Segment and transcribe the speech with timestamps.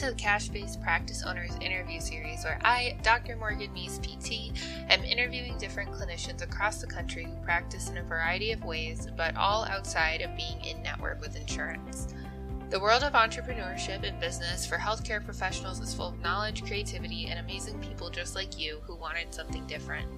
[0.00, 3.36] to the Cash Based Practice Owners interview series, where I, Dr.
[3.36, 4.58] Morgan Meese, PT,
[4.90, 9.36] am interviewing different clinicians across the country who practice in a variety of ways, but
[9.36, 12.14] all outside of being in network with insurance.
[12.70, 17.38] The world of entrepreneurship and business for healthcare professionals is full of knowledge, creativity, and
[17.38, 20.08] amazing people just like you who wanted something different.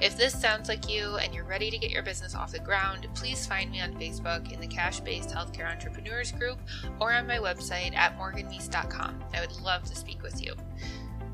[0.00, 3.06] If this sounds like you and you're ready to get your business off the ground,
[3.14, 6.58] please find me on Facebook in the Cash Based Healthcare Entrepreneurs group
[7.00, 9.24] or on my website at morganmeese.com.
[9.32, 10.54] I would love to speak with you.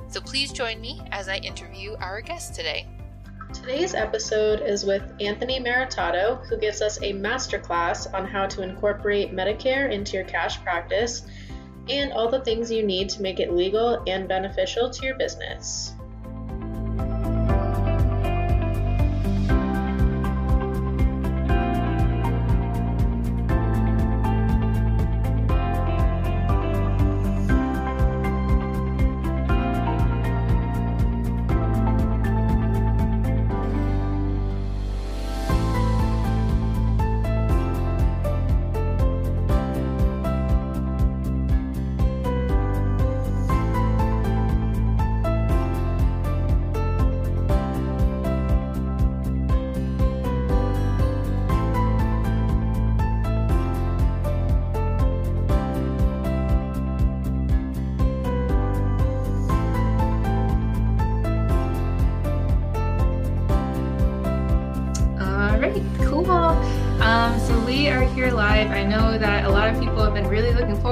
[0.08, 2.88] So please join me as I interview our guest today.
[3.52, 9.32] Today's episode is with Anthony Maritato, who gives us a masterclass on how to incorporate
[9.32, 11.26] Medicare into your cash practice
[11.88, 15.94] and all the things you need to make it legal and beneficial to your business.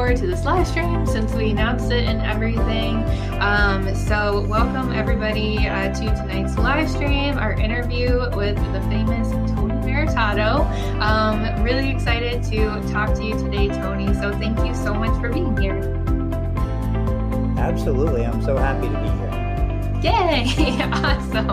[0.08, 3.02] Forward to this live stream since we announced it and everything.
[3.40, 9.74] Um, so, welcome everybody uh, to tonight's live stream, our interview with the famous Tony
[9.74, 10.64] Maritato.
[11.00, 14.12] Um, really excited to talk to you today, Tony.
[14.14, 15.78] So, thank you so much for being here.
[17.58, 18.24] Absolutely.
[18.24, 20.12] I'm so happy to be here.
[20.12, 20.82] Yay!
[20.92, 21.50] awesome.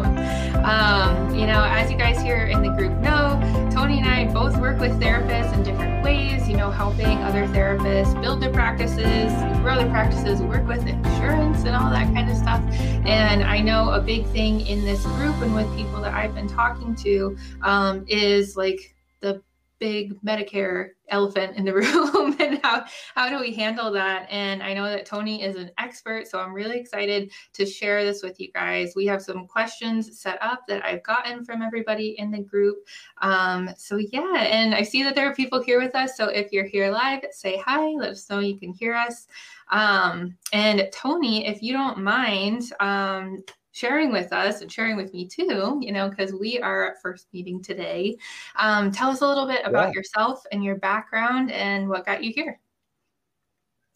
[0.63, 4.57] Um, you know, as you guys here in the group know, Tony and I both
[4.57, 9.31] work with therapists in different ways, you know, helping other therapists build their practices,
[9.62, 12.63] grow their practices, work with insurance and all that kind of stuff.
[13.06, 16.47] And I know a big thing in this group and with people that I've been
[16.47, 19.44] talking to um, is like the
[19.80, 24.28] big Medicare elephant in the room and how, how do we handle that?
[24.30, 28.24] And I know that Tony is an expert, so I'm really excited to share this
[28.24, 28.94] with you guys.
[28.96, 32.78] We have some questions set up that I've gotten from everybody in the group.
[33.22, 36.18] Um, so yeah, and I see that there are people here with us.
[36.18, 39.28] So if you're here live, say hi, let us know you can hear us.
[39.69, 43.44] Um, and Tony, if you don't mind, um,
[43.75, 47.28] sharing with us and sharing with me too, you know, because we are at first
[47.34, 48.18] meeting today.
[48.56, 49.96] Um, tell us a little bit about yeah.
[49.96, 52.59] yourself and your background and what got you here.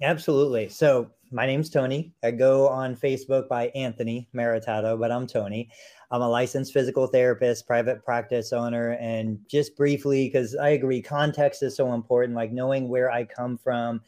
[0.02, 0.68] Absolutely.
[0.68, 2.12] So, my name's Tony.
[2.24, 5.70] I go on Facebook by Anthony Maritato, but I'm Tony.
[6.12, 11.62] I'm a licensed physical therapist, private practice owner, and just briefly, because I agree, context
[11.62, 14.02] is so important, like knowing where I come from,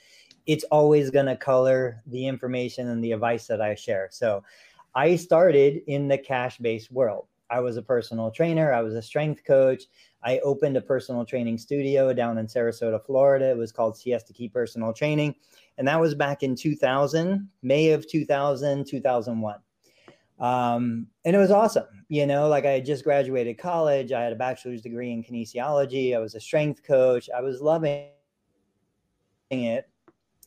[0.48, 4.10] it's always going to color the information and the advice that I share.
[4.12, 4.44] So,
[4.94, 7.28] I started in the cash based world.
[7.50, 9.84] I was a personal trainer, I was a strength coach.
[10.24, 13.50] I opened a personal training studio down in Sarasota, Florida.
[13.50, 15.36] It was called Siesta Key Personal Training.
[15.78, 19.56] And that was back in 2000, May of 2000, 2001.
[20.40, 22.06] Um, and it was awesome.
[22.08, 26.16] You know, like I had just graduated college, I had a bachelor's degree in kinesiology,
[26.16, 28.10] I was a strength coach, I was loving
[29.50, 29.90] it.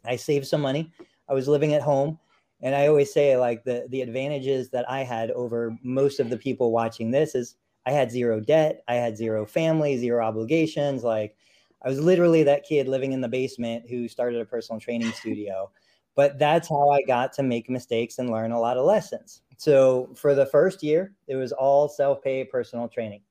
[0.05, 0.93] I saved some money,
[1.29, 2.19] I was living at home
[2.65, 6.39] and I always say like the the advantages that I had over most of the
[6.39, 11.05] people watching this is I had zero debt, I had zero family, zero obligations.
[11.05, 11.37] Like
[11.83, 15.71] I was literally that kid living in the basement who started a personal training studio.
[16.17, 19.43] But that's how I got to make mistakes and learn a lot of lessons.
[19.59, 23.23] So for the first year, it was all self-pay personal training.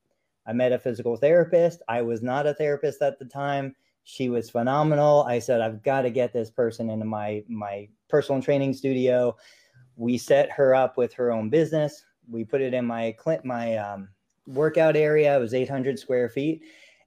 [0.46, 1.82] I met a physical therapist.
[1.88, 3.76] I was not a therapist at the time.
[4.04, 5.24] She was phenomenal.
[5.24, 9.36] I said, I've got to get this person into my my personal training studio.
[9.96, 12.06] We set her up with her own business.
[12.30, 14.10] We put it in my my um,
[14.46, 15.36] workout area.
[15.36, 16.62] It was 800 square feet.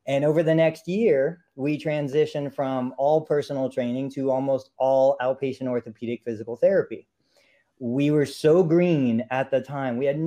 [0.08, 5.68] And over the next year, we transitioned from all personal training to almost all outpatient
[5.68, 7.06] orthopedic physical therapy.
[7.78, 9.98] We were so green at the time.
[9.98, 10.18] We had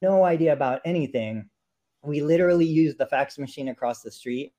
[0.00, 1.46] no idea about anything.
[2.02, 4.54] We literally used the fax machine across the street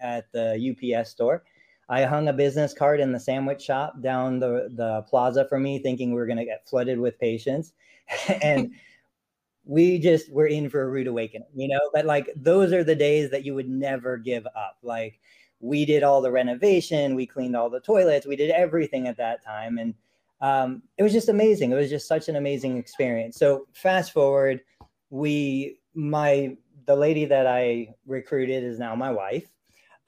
[0.00, 1.44] at the UPS store.
[1.88, 5.78] I hung a business card in the sandwich shop down the, the plaza for me,
[5.78, 7.72] thinking we were going to get flooded with patients.
[8.42, 8.72] and
[9.66, 11.80] we just were in for a rude awakening, you know?
[11.92, 14.78] But like, those are the days that you would never give up.
[14.82, 15.20] Like,
[15.60, 19.42] we did all the renovation, we cleaned all the toilets, we did everything at that
[19.42, 19.78] time.
[19.78, 19.94] And
[20.40, 21.72] um, it was just amazing.
[21.72, 23.38] It was just such an amazing experience.
[23.38, 24.60] So fast forward,
[25.08, 26.56] we my
[26.86, 29.53] the lady that I recruited is now my wife.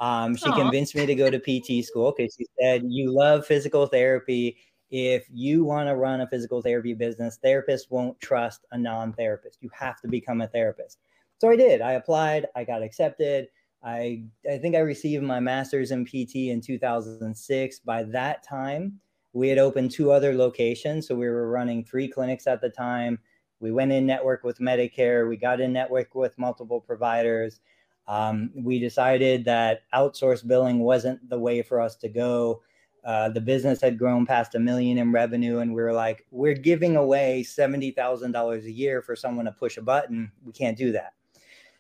[0.01, 0.63] Um, she Aww.
[0.63, 4.59] convinced me to go to PT school because she said, You love physical therapy.
[4.91, 9.59] If you want to run a physical therapy business, therapists won't trust a non therapist.
[9.61, 10.99] You have to become a therapist.
[11.39, 11.81] So I did.
[11.81, 13.49] I applied, I got accepted.
[13.83, 17.81] I, I think I received my master's in PT in 2006.
[17.81, 19.01] By that time,
[19.33, 21.07] we had opened two other locations.
[21.07, 23.19] So we were running three clinics at the time.
[23.61, 27.61] We went in network with Medicare, we got in network with multiple providers.
[28.09, 32.63] Um, we decided that outsourced billing wasn't the way for us to go.
[33.05, 36.55] Uh, the business had grown past a million in revenue, and we were like, we're
[36.55, 40.31] giving away $70,000 a year for someone to push a button.
[40.45, 41.13] We can't do that.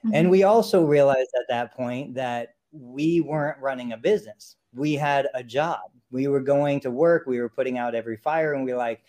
[0.04, 0.14] Mm-hmm.
[0.14, 4.56] And we also realized at that point that we weren't running a business.
[4.72, 5.90] We had a job.
[6.10, 7.26] We were going to work.
[7.26, 9.02] We were putting out every fire, and we were like,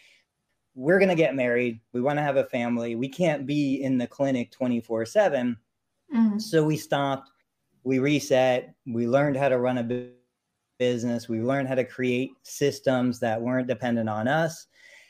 [0.74, 1.80] we're going to get married.
[1.94, 2.96] We want to have a family.
[2.96, 5.58] We can't be in the clinic 24 7
[6.16, 6.40] Mm-hmm.
[6.40, 7.30] So we stopped,
[7.84, 10.10] we reset, we learned how to run a
[10.80, 14.68] business, we learned how to create systems that weren't dependent on us.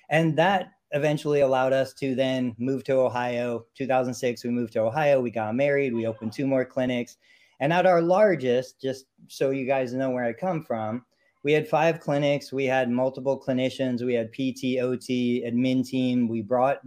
[0.09, 3.65] And that eventually allowed us to then move to Ohio.
[3.75, 7.17] 2006, we moved to Ohio, we got married, we opened two more clinics.
[7.59, 11.03] And at our largest, just so you guys know where I come from,
[11.43, 12.51] we had five clinics.
[12.51, 14.01] We had multiple clinicians.
[14.01, 16.27] We had PT, OT, admin team.
[16.27, 16.81] We brought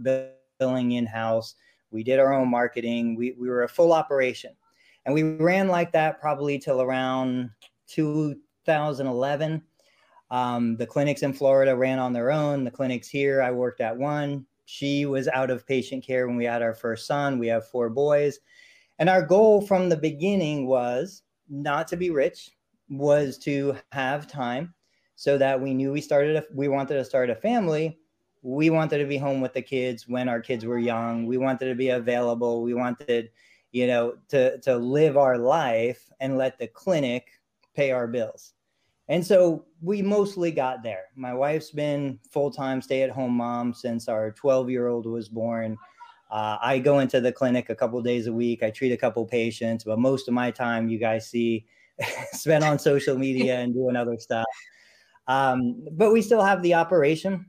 [0.59, 1.55] billing in house.
[1.91, 3.15] We did our own marketing.
[3.15, 4.51] We, we were a full operation.
[5.05, 7.49] And we ran like that probably till around
[7.87, 9.61] 2011.
[10.29, 12.63] Um, the clinics in Florida ran on their own.
[12.63, 14.45] The clinics here, I worked at one.
[14.65, 17.39] She was out of patient care when we had our first son.
[17.39, 18.39] We have four boys.
[18.99, 22.51] And our goal from the beginning was not to be rich,
[22.89, 24.73] was to have time
[25.15, 27.99] so that we knew we started, a, we wanted to start a family
[28.41, 31.25] we wanted to be home with the kids when our kids were young.
[31.25, 32.63] We wanted to be available.
[32.63, 33.29] We wanted,
[33.71, 37.39] you know, to to live our life and let the clinic
[37.75, 38.53] pay our bills.
[39.07, 41.05] And so we mostly got there.
[41.15, 45.77] My wife's been full-time stay-at-home mom since our 12-year-old was born.
[46.29, 48.63] Uh, I go into the clinic a couple days a week.
[48.63, 51.65] I treat a couple patients, but most of my time, you guys see,
[52.31, 54.45] spent on social media and doing other stuff.
[55.27, 57.47] Um, but we still have the operation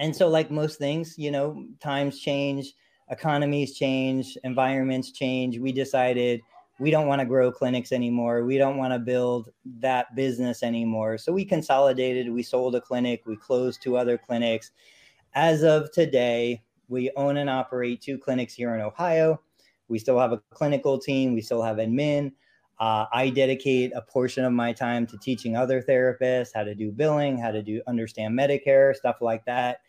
[0.00, 2.74] and so like most things you know times change
[3.10, 5.58] economies change environments change.
[5.58, 6.40] We decided
[6.78, 8.44] we don't want to grow clinics anymore.
[8.44, 9.50] We don't want to build
[9.80, 11.18] that business anymore.
[11.18, 14.70] So we consolidated we sold a clinic we closed two other clinics.
[15.34, 19.40] As of today we own and operate two clinics here in ohio.
[19.88, 22.32] We still have a clinical team we still have admin.
[22.78, 26.90] Uh, i dedicate a portion of my time to teaching other therapists how to do
[26.90, 29.80] billing how to do understand medicare stuff like that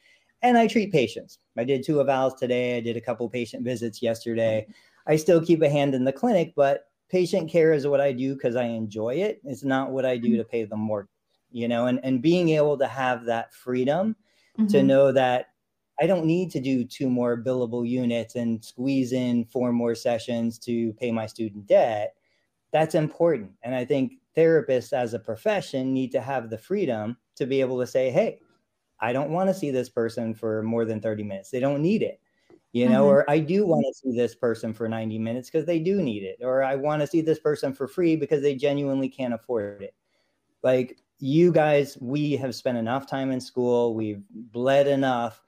[0.42, 1.40] and I treat patients.
[1.58, 2.78] I did two evals today.
[2.78, 4.68] I did a couple patient visits yesterday.
[5.08, 8.34] I still keep a hand in the clinic, but patient care is what I do
[8.34, 9.42] because I enjoy it.
[9.44, 11.10] It's not what I do to pay the mortgage,
[11.52, 14.16] you know, and, and being able to have that freedom
[14.58, 14.68] mm-hmm.
[14.68, 15.48] to know that
[16.00, 20.58] I don't need to do two more billable units and squeeze in four more sessions
[20.60, 22.16] to pay my student debt.
[22.72, 23.52] That's important.
[23.62, 27.80] And I think therapists as a profession need to have the freedom to be able
[27.82, 28.40] to say, hey,
[29.02, 31.50] I don't want to see this person for more than 30 minutes.
[31.50, 32.22] They don't need it.
[32.74, 33.16] You know, mm-hmm.
[33.16, 36.24] or I do want to see this person for 90 minutes because they do need
[36.24, 36.40] it.
[36.42, 39.94] Or I want to see this person for free because they genuinely can't afford it.
[40.64, 45.42] Like you guys, we have spent enough time in school, we've bled enough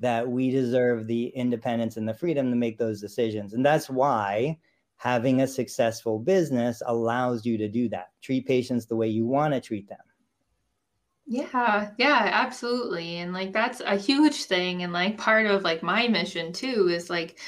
[0.00, 3.54] that we deserve the independence and the freedom to make those decisions.
[3.54, 4.58] And that's why
[4.96, 8.08] having a successful business allows you to do that.
[8.20, 9.98] Treat patients the way you want to treat them.
[11.26, 13.16] Yeah, yeah, absolutely.
[13.16, 14.82] And like that's a huge thing.
[14.82, 17.38] And like part of like my mission too is like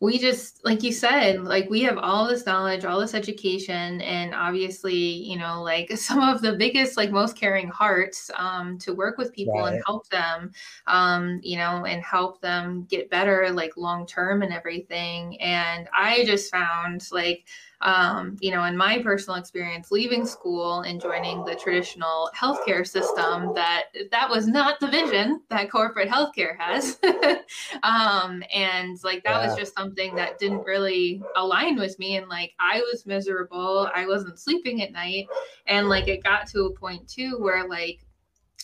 [0.00, 4.34] we just like you said like we have all this knowledge all this education and
[4.34, 9.16] obviously you know like some of the biggest like most caring hearts um, to work
[9.16, 9.74] with people right.
[9.74, 10.50] and help them
[10.88, 16.24] um, you know and help them get better like long term and everything and i
[16.24, 17.46] just found like
[17.80, 23.52] um, you know, in my personal experience, leaving school and joining the traditional healthcare system,
[23.54, 26.98] that that was not the vision that corporate healthcare has.
[27.82, 29.46] um, and like that yeah.
[29.46, 32.16] was just something that didn't really align with me.
[32.16, 33.90] And like I was miserable.
[33.94, 35.26] I wasn't sleeping at night.
[35.66, 38.04] And like it got to a point too where like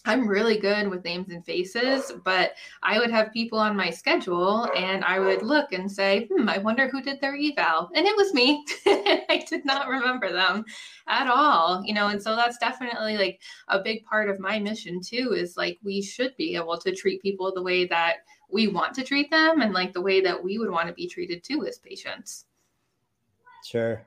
[0.07, 4.71] I'm really good with names and faces, but I would have people on my schedule
[4.75, 7.91] and I would look and say, hmm, I wonder who did their eval.
[7.95, 8.65] And it was me.
[8.87, 10.65] I did not remember them
[11.07, 15.01] at all, you know, and so that's definitely like a big part of my mission
[15.03, 18.19] too is like we should be able to treat people the way that
[18.51, 21.09] we want to treat them and like the way that we would want to be
[21.09, 22.47] treated too as patients.
[23.65, 24.07] Sure.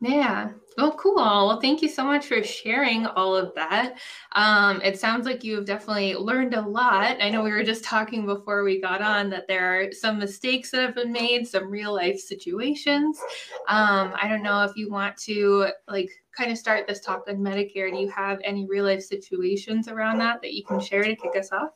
[0.00, 0.50] Yeah.
[0.80, 1.16] Oh, cool.
[1.16, 3.98] Well, thank you so much for sharing all of that.
[4.36, 7.20] Um, it sounds like you've definitely learned a lot.
[7.20, 10.70] I know we were just talking before we got on that there are some mistakes
[10.70, 13.18] that have been made, some real life situations.
[13.68, 17.38] Um, I don't know if you want to like kind of start this talk on
[17.38, 17.90] Medicare.
[17.90, 21.34] Do you have any real life situations around that that you can share to kick
[21.36, 21.70] us off?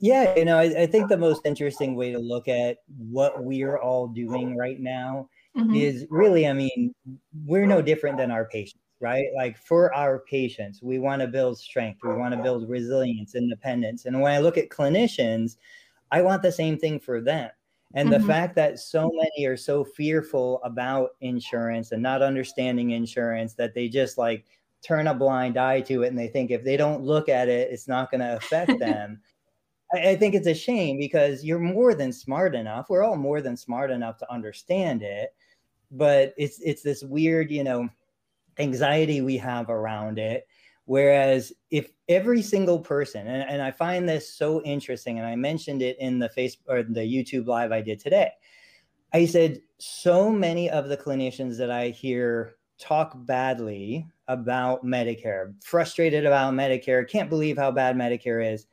[0.00, 3.78] Yeah, you know, I, I think the most interesting way to look at what we're
[3.78, 5.74] all doing right now mm-hmm.
[5.74, 6.94] is really, I mean,
[7.44, 9.26] we're no different than our patients, right?
[9.36, 14.04] Like for our patients, we want to build strength, we want to build resilience, independence.
[14.04, 15.56] And when I look at clinicians,
[16.12, 17.50] I want the same thing for them.
[17.94, 18.20] And mm-hmm.
[18.20, 23.74] the fact that so many are so fearful about insurance and not understanding insurance that
[23.74, 24.44] they just like
[24.82, 27.70] turn a blind eye to it and they think if they don't look at it,
[27.72, 29.20] it's not going to affect them.
[29.94, 32.86] I, I think it's a shame because you're more than smart enough.
[32.88, 35.30] We're all more than smart enough to understand it
[35.90, 37.88] but it's it's this weird you know
[38.58, 40.46] anxiety we have around it.
[40.86, 45.82] Whereas if every single person and, and i find this so interesting and i mentioned
[45.82, 48.30] it in the face or the youtube live i did today.
[49.12, 56.26] I said so many of the clinicians that i hear talk badly about medicare frustrated
[56.26, 58.66] about medicare can't believe how bad medicare is.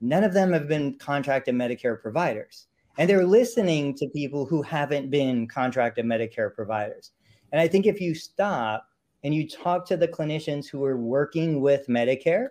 [0.00, 2.66] None of them have been contracted medicare providers
[2.98, 7.12] and they're listening to people who haven't been contracted Medicare providers.
[7.52, 8.86] And I think if you stop
[9.24, 12.48] and you talk to the clinicians who are working with Medicare,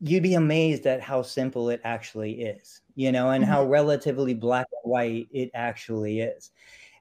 [0.00, 3.52] you'd be amazed at how simple it actually is, you know, and mm-hmm.
[3.52, 6.50] how relatively black and white it actually is.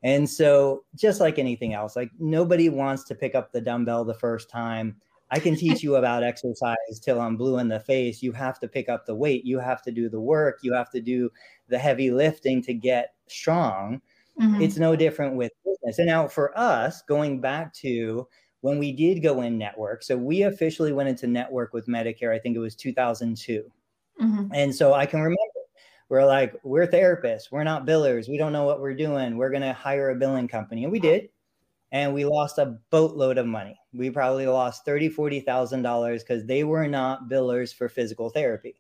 [0.04, 4.14] And so, just like anything else, like nobody wants to pick up the dumbbell the
[4.14, 4.96] first time
[5.32, 8.22] I can teach you about exercise till I'm blue in the face.
[8.22, 9.46] You have to pick up the weight.
[9.46, 10.60] You have to do the work.
[10.62, 11.32] You have to do
[11.68, 14.02] the heavy lifting to get strong.
[14.40, 14.62] Mm-hmm.
[14.62, 16.00] It's no different with business.
[16.00, 18.28] And now for us, going back to
[18.62, 22.40] when we did go in network, so we officially went into network with Medicare, I
[22.40, 23.64] think it was 2002.
[24.22, 24.54] Mm-hmm.
[24.54, 25.38] And so I can remember
[26.10, 29.38] we're like, we're therapists, we're not billers, we don't know what we're doing.
[29.38, 30.84] We're going to hire a billing company.
[30.84, 31.30] And we did
[31.92, 33.78] and we lost a boatload of money.
[33.94, 38.76] We probably lost thirty, forty thousand dollars because they were not billers for physical therapy.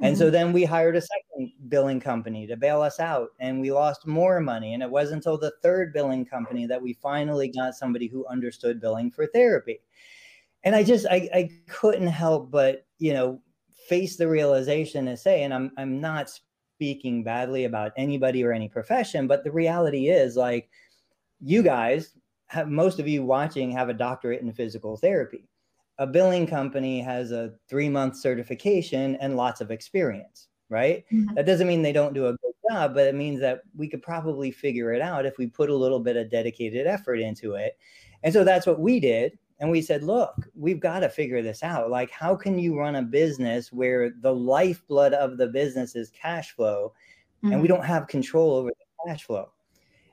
[0.00, 0.04] Mm-hmm.
[0.04, 0.32] And so mm-hmm.
[0.32, 4.40] then we hired a second billing company to bail us out, and we lost more
[4.40, 4.74] money.
[4.74, 8.80] And it wasn't until the third billing company that we finally got somebody who understood
[8.80, 9.80] billing for therapy.
[10.62, 13.40] And I just I, I couldn't help but you know
[13.88, 16.30] face the realization and say, and I'm I'm not
[16.80, 20.68] speaking badly about anybody or any profession, but the reality is like
[21.42, 22.14] you guys
[22.50, 25.48] have, most of you watching have a doctorate in physical therapy.
[25.98, 31.04] A billing company has a three month certification and lots of experience, right?
[31.12, 31.34] Mm-hmm.
[31.34, 34.02] That doesn't mean they don't do a good job, but it means that we could
[34.02, 37.78] probably figure it out if we put a little bit of dedicated effort into it.
[38.24, 39.38] And so that's what we did.
[39.60, 41.88] And we said, look, we've got to figure this out.
[41.88, 46.50] Like, how can you run a business where the lifeblood of the business is cash
[46.56, 46.94] flow
[47.44, 47.52] mm-hmm.
[47.52, 47.76] and we mm-hmm.
[47.76, 49.52] don't have control over the cash flow?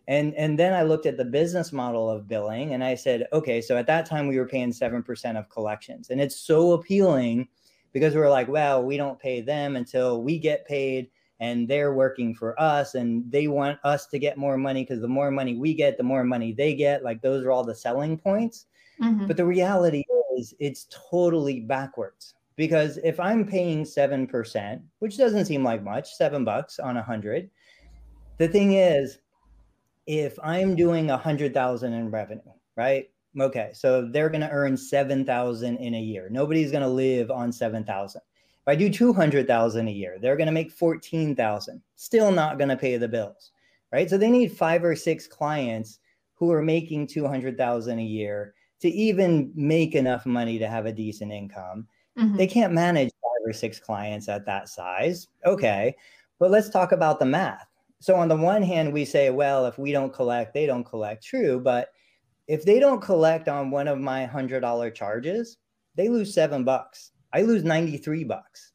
[0.07, 3.59] And and then I looked at the business model of billing and I said, okay,
[3.59, 6.09] so at that time we were paying 7% of collections.
[6.09, 7.49] And it's so appealing
[7.91, 11.09] because we are like, well, we don't pay them until we get paid
[11.39, 15.07] and they're working for us and they want us to get more money because the
[15.07, 17.03] more money we get, the more money they get.
[17.03, 18.65] Like those are all the selling points.
[19.01, 19.27] Mm-hmm.
[19.27, 20.03] But the reality
[20.37, 26.43] is it's totally backwards because if I'm paying 7%, which doesn't seem like much, seven
[26.43, 27.49] bucks on a hundred,
[28.37, 29.19] the thing is
[30.07, 32.41] if I'm doing a hundred thousand in revenue,
[32.75, 33.09] right?
[33.39, 36.29] Okay, so they're to earn seven thousand in a year.
[36.31, 38.21] Nobody's to live on seven thousand.
[38.65, 41.81] If I do two hundred thousand a year, they're to make fourteen thousand.
[41.97, 43.51] Still not to pay the bills,
[43.91, 44.09] right?
[44.09, 45.99] So they need five or six clients
[46.35, 50.85] who are making two hundred thousand a year to even make enough money to have
[50.85, 51.87] a decent income.
[52.17, 52.37] Mm-hmm.
[52.37, 55.27] They can't manage five or six clients at that size.
[55.45, 55.95] Okay,
[56.39, 57.67] but let's talk about the math
[57.99, 61.23] so on the one hand we say well if we don't collect they don't collect
[61.23, 61.89] true but
[62.47, 65.57] if they don't collect on one of my hundred dollar charges
[65.95, 68.73] they lose seven bucks i lose 93 bucks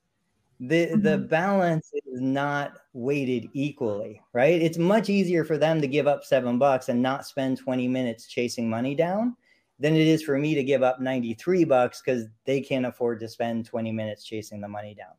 [0.60, 1.02] the mm-hmm.
[1.02, 6.24] the balance is not weighted equally right it's much easier for them to give up
[6.24, 9.36] seven bucks and not spend 20 minutes chasing money down
[9.82, 13.28] than it is for me to give up 93 bucks because they can't afford to
[13.28, 15.10] spend 20 minutes chasing the money down.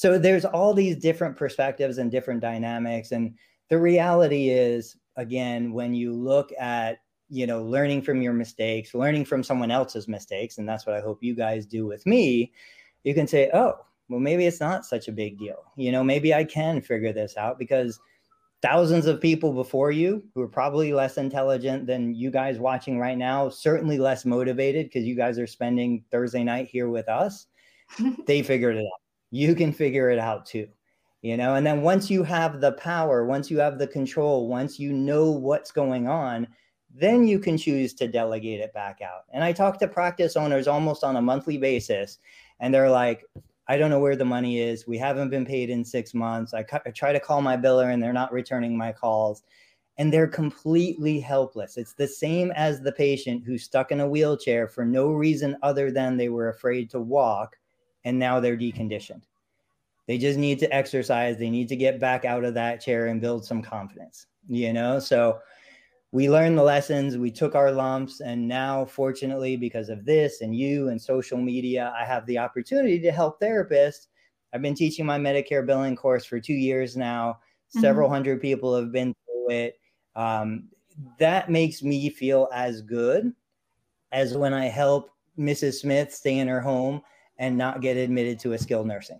[0.00, 3.12] So there's all these different perspectives and different dynamics.
[3.12, 3.34] And
[3.68, 9.24] the reality is, again, when you look at you know learning from your mistakes learning
[9.24, 12.52] from someone else's mistakes and that's what i hope you guys do with me
[13.04, 13.74] you can say oh
[14.08, 17.36] well maybe it's not such a big deal you know maybe i can figure this
[17.36, 18.00] out because
[18.62, 23.16] thousands of people before you who are probably less intelligent than you guys watching right
[23.16, 27.46] now, certainly less motivated because you guys are spending Thursday night here with us.
[28.26, 29.09] they figured it out.
[29.30, 30.68] You can figure it out too.
[31.22, 34.78] You know, and then once you have the power, once you have the control, once
[34.78, 36.48] you know what's going on,
[36.94, 39.24] then you can choose to delegate it back out.
[39.32, 42.18] And I talk to practice owners almost on a monthly basis,
[42.58, 43.24] and they're like,
[43.70, 44.88] I don't know where the money is.
[44.88, 46.54] We haven't been paid in six months.
[46.54, 49.44] I, I try to call my biller and they're not returning my calls.
[49.96, 51.76] And they're completely helpless.
[51.76, 55.92] It's the same as the patient who's stuck in a wheelchair for no reason other
[55.92, 57.59] than they were afraid to walk
[58.04, 59.22] and now they're deconditioned.
[60.06, 61.36] They just need to exercise.
[61.36, 64.98] They need to get back out of that chair and build some confidence, you know?
[64.98, 65.40] So,
[66.12, 70.56] we learned the lessons, we took our lumps, and now, fortunately, because of this and
[70.56, 74.08] you and social media, I have the opportunity to help therapists.
[74.52, 77.38] I've been teaching my Medicare billing course for two years now.
[77.70, 77.80] Mm-hmm.
[77.80, 79.78] Several hundred people have been through it.
[80.16, 80.64] Um,
[81.18, 83.32] that makes me feel as good
[84.10, 85.74] as when I help Mrs.
[85.74, 87.02] Smith stay in her home
[87.40, 89.18] and not get admitted to a skilled nursing.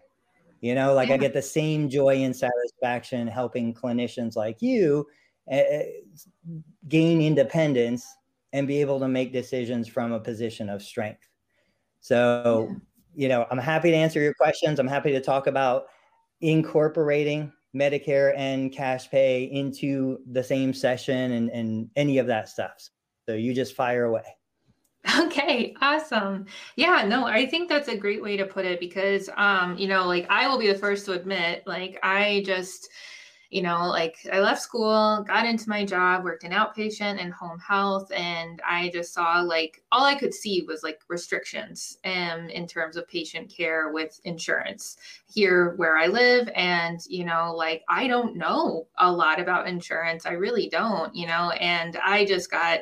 [0.60, 1.14] You know, like yeah.
[1.14, 5.06] I get the same joy and satisfaction helping clinicians like you
[5.50, 5.60] uh,
[6.86, 8.06] gain independence
[8.52, 11.26] and be able to make decisions from a position of strength.
[12.00, 12.76] So, yeah.
[13.14, 14.78] you know, I'm happy to answer your questions.
[14.78, 15.86] I'm happy to talk about
[16.42, 22.90] incorporating Medicare and cash pay into the same session and, and any of that stuff.
[23.26, 24.24] So you just fire away.
[25.18, 26.46] Okay, awesome.
[26.76, 30.06] Yeah, no, I think that's a great way to put it because um, you know,
[30.06, 32.88] like I will be the first to admit, like I just
[33.50, 37.58] you know, like I left school, got into my job, worked in outpatient and home
[37.58, 42.66] health, and I just saw like all I could see was like restrictions um, in
[42.68, 44.96] terms of patient care with insurance
[45.32, 46.48] here where I live.
[46.54, 50.26] And, you know, like I don't know a lot about insurance.
[50.26, 52.80] I really don't, you know, and I just got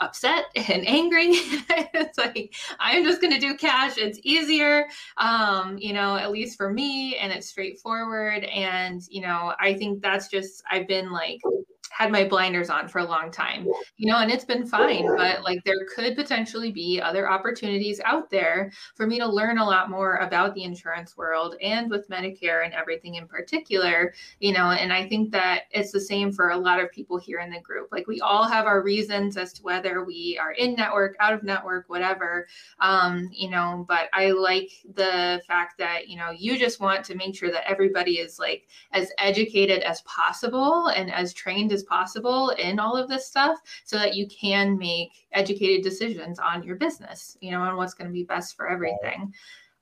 [0.00, 1.28] upset and angry.
[1.30, 3.98] it's like, I'm just going to do cash.
[3.98, 8.44] It's easier, um, you know, at least for me, and it's straightforward.
[8.44, 11.40] And, you know, I think that's just, I've been like,
[11.90, 15.06] had my blinders on for a long time, you know, and it's been fine.
[15.16, 19.64] But like there could potentially be other opportunities out there for me to learn a
[19.64, 24.70] lot more about the insurance world and with Medicare and everything in particular, you know,
[24.70, 27.60] and I think that it's the same for a lot of people here in the
[27.60, 27.88] group.
[27.90, 31.42] Like we all have our reasons as to whether we are in network, out of
[31.42, 32.46] network, whatever,
[32.80, 37.16] um, you know, but I like the fact that, you know, you just want to
[37.16, 41.84] make sure that everybody is like as educated as possible and as trained as as
[41.84, 46.76] possible in all of this stuff so that you can make educated decisions on your
[46.76, 49.32] business, you know, on what's going to be best for everything.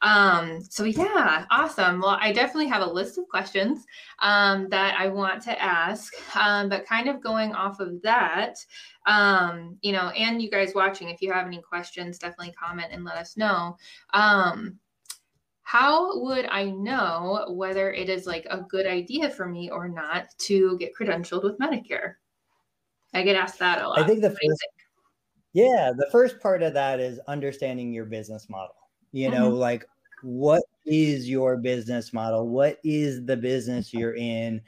[0.00, 2.00] Um, so yeah, awesome.
[2.00, 3.84] Well, I definitely have a list of questions
[4.20, 8.54] um, that I want to ask, um, but kind of going off of that,
[9.06, 13.04] um, you know, and you guys watching, if you have any questions, definitely comment and
[13.04, 13.76] let us know.
[14.14, 14.78] Um,
[15.68, 20.28] how would I know whether it is like a good idea for me or not
[20.38, 22.14] to get credentialed with Medicare?
[23.12, 23.98] I get asked that a lot.
[23.98, 24.66] I think the first,
[25.52, 28.76] yeah, the first part of that is understanding your business model.
[29.12, 29.58] You know, mm-hmm.
[29.58, 29.84] like
[30.22, 32.48] what is your business model?
[32.48, 34.62] What is the business you're in?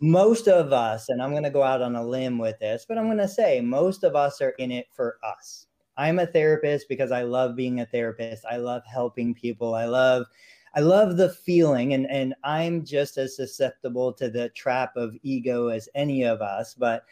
[0.00, 2.96] Most of us, and I'm going to go out on a limb with this, but
[2.96, 5.65] I'm going to say most of us are in it for us
[5.96, 8.44] I'm a therapist because I love being a therapist.
[8.50, 9.74] I love helping people.
[9.74, 10.26] I love
[10.74, 15.68] I love the feeling and and I'm just as susceptible to the trap of ego
[15.68, 17.04] as any of us, but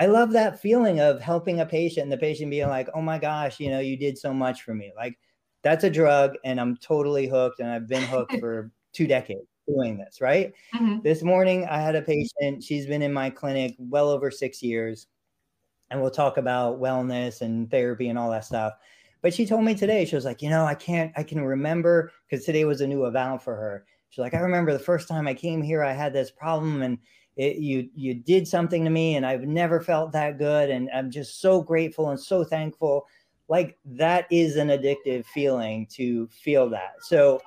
[0.00, 3.18] I love that feeling of helping a patient and the patient being like, "Oh my
[3.18, 5.18] gosh, you know, you did so much for me." Like
[5.62, 9.98] that's a drug and I'm totally hooked and I've been hooked for 2 decades doing
[9.98, 10.52] this, right?
[10.74, 11.00] Mm-hmm.
[11.02, 15.06] This morning I had a patient, she's been in my clinic well over 6 years
[15.90, 18.74] and we'll talk about wellness and therapy and all that stuff.
[19.20, 22.12] But she told me today, she was like, you know, I can't, I can remember
[22.28, 23.84] because today was a new eval for her.
[24.10, 26.98] She's like, I remember the first time I came here, I had this problem and
[27.36, 30.70] it, you you did something to me and I've never felt that good.
[30.70, 33.06] And I'm just so grateful and so thankful.
[33.48, 36.94] Like that is an addictive feeling to feel that.
[37.00, 37.40] So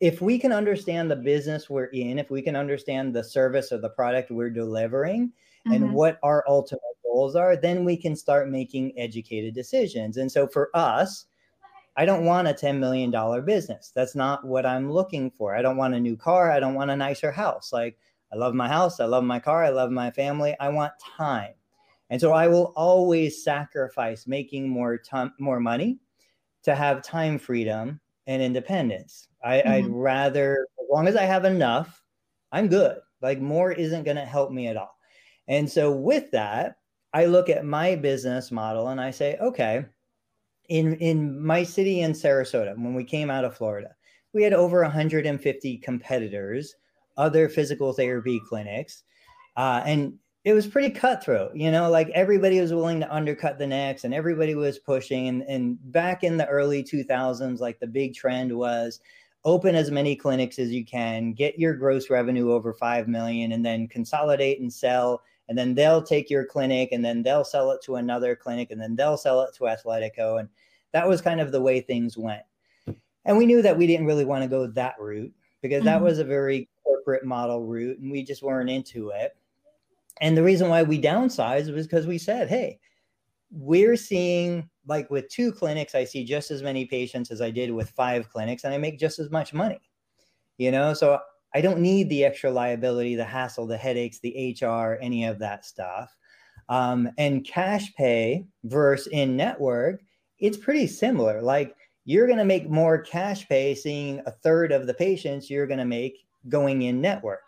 [0.00, 3.78] if we can understand the business we're in, if we can understand the service or
[3.78, 5.72] the product we're delivering mm-hmm.
[5.72, 6.80] and what our ultimate
[7.16, 10.18] goals are, then we can start making educated decisions.
[10.18, 11.24] And so for us,
[11.96, 13.10] I don't want a $10 million
[13.46, 13.90] business.
[13.94, 15.56] That's not what I'm looking for.
[15.56, 16.50] I don't want a new car.
[16.50, 17.72] I don't want a nicer house.
[17.72, 17.96] Like,
[18.30, 19.00] I love my house.
[19.00, 19.64] I love my car.
[19.64, 20.54] I love my family.
[20.60, 21.54] I want time.
[22.10, 25.98] And so I will always sacrifice making more time, more money
[26.64, 29.28] to have time freedom and independence.
[29.42, 29.68] I, mm-hmm.
[29.70, 32.02] I'd rather, as long as I have enough,
[32.52, 32.98] I'm good.
[33.22, 34.98] Like more isn't going to help me at all.
[35.48, 36.76] And so with that,
[37.16, 39.86] I look at my business model and I say, okay,
[40.68, 43.94] in in my city in Sarasota, when we came out of Florida,
[44.34, 46.74] we had over 150 competitors,
[47.16, 49.04] other physical therapy clinics,
[49.56, 50.12] uh, and
[50.44, 51.56] it was pretty cutthroat.
[51.56, 55.28] You know, like everybody was willing to undercut the next, and everybody was pushing.
[55.28, 59.00] And, and back in the early 2000s, like the big trend was
[59.46, 63.64] open as many clinics as you can, get your gross revenue over five million, and
[63.64, 67.82] then consolidate and sell and then they'll take your clinic and then they'll sell it
[67.82, 70.40] to another clinic and then they'll sell it to Athletico.
[70.40, 70.48] And
[70.92, 72.42] that was kind of the way things went.
[73.24, 76.04] And we knew that we didn't really want to go that route because that mm-hmm.
[76.04, 79.36] was a very corporate model route and we just weren't into it.
[80.20, 82.78] And the reason why we downsized was because we said, hey,
[83.50, 87.70] we're seeing like with two clinics, I see just as many patients as I did
[87.70, 89.80] with five clinics, and I make just as much money.
[90.58, 91.18] You know, so
[91.54, 95.64] I don't need the extra liability, the hassle, the headaches, the HR, any of that
[95.64, 96.14] stuff.
[96.68, 100.02] Um, and cash pay versus in network,
[100.38, 101.40] it's pretty similar.
[101.40, 105.66] Like you're going to make more cash pay seeing a third of the patients you're
[105.66, 107.42] going to make going in network.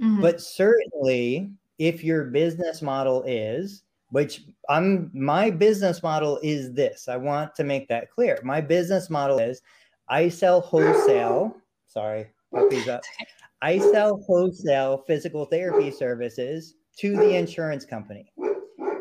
[0.00, 0.20] Mm-hmm.
[0.20, 7.08] But certainly, if your business model is, which I'm my business model is this.
[7.08, 8.38] I want to make that clear.
[8.42, 9.62] My business model is
[10.08, 11.56] I sell wholesale.
[11.88, 13.02] Sorry, puppies up.
[13.62, 18.32] I sell wholesale physical therapy services to the insurance company.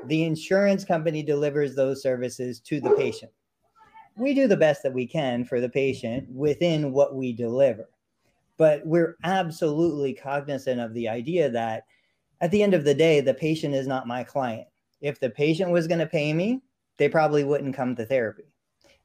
[0.08, 3.32] The insurance company delivers those services to the patient.
[4.18, 7.90] We do the best that we can for the patient within what we deliver.
[8.58, 11.84] But we're absolutely cognizant of the idea that
[12.40, 14.68] at the end of the day, the patient is not my client.
[15.02, 16.62] If the patient was going to pay me,
[16.98, 18.44] they probably wouldn't come to therapy.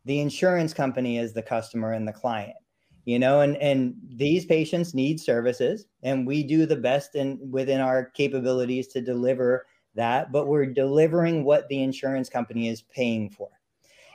[0.05, 2.57] The insurance company is the customer and the client
[3.05, 7.81] you know and and these patients need services and we do the best in within
[7.81, 13.49] our capabilities to deliver that but we're delivering what the insurance company is paying for.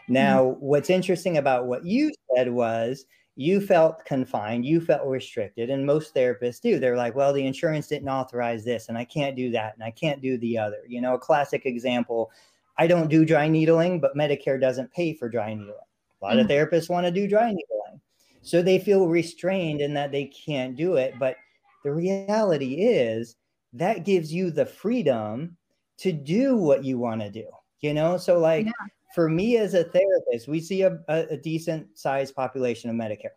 [0.07, 0.65] Now mm-hmm.
[0.65, 6.13] what's interesting about what you said was you felt confined you felt restricted and most
[6.13, 6.79] therapists do.
[6.79, 9.91] They're like well the insurance didn't authorize this and i can't do that and i
[9.91, 10.83] can't do the other.
[10.87, 12.31] You know a classic example
[12.77, 15.73] i don't do dry needling but medicare doesn't pay for dry needling.
[16.21, 16.41] A lot mm-hmm.
[16.41, 17.75] of therapists want to do dry needling
[18.45, 21.15] so they feel restrained in that they can't do it.
[21.19, 21.35] But
[21.83, 23.35] the reality is
[23.73, 25.57] that gives you the freedom
[25.97, 27.47] to do what you want to do,
[27.81, 28.17] you know?
[28.17, 28.71] So, like, yeah.
[29.15, 33.35] for me as a therapist, we see a, a, a decent sized population of Medicare.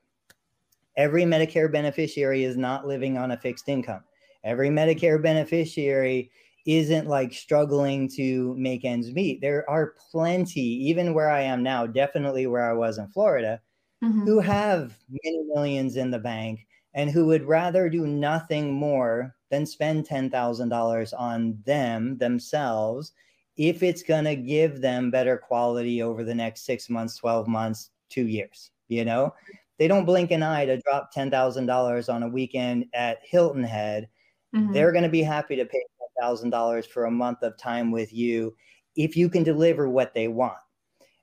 [0.98, 4.04] Every Medicare beneficiary is not living on a fixed income.
[4.44, 6.30] Every Medicare beneficiary
[6.66, 9.40] isn't like struggling to make ends meet.
[9.40, 13.58] There are plenty, even where I am now, definitely where I was in Florida,
[14.02, 14.24] mm-hmm.
[14.24, 19.64] who have many millions in the bank and who would rather do nothing more than
[19.66, 23.12] spend $10,000 on them themselves
[23.56, 27.90] if it's going to give them better quality over the next 6 months, 12 months,
[28.11, 29.34] 2 years, you know?
[29.78, 34.08] They don't blink an eye to drop $10,000 on a weekend at Hilton Head.
[34.54, 34.72] Mm-hmm.
[34.72, 35.82] They're going to be happy to pay
[36.20, 38.54] $10,000 for a month of time with you
[38.96, 40.58] if you can deliver what they want.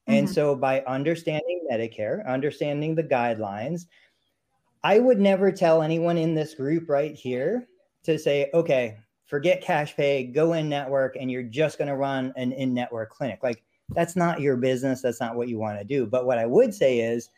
[0.08, 0.34] And mm-hmm.
[0.34, 3.88] so by understanding Medicare, understanding the guidelines,
[4.84, 7.68] I would never tell anyone in this group right here
[8.04, 12.32] to say, okay, forget cash pay, go in network, and you're just going to run
[12.36, 13.40] an in network clinic.
[13.42, 15.02] Like, that's not your business.
[15.02, 16.06] That's not what you want to do.
[16.06, 17.30] But what I would say is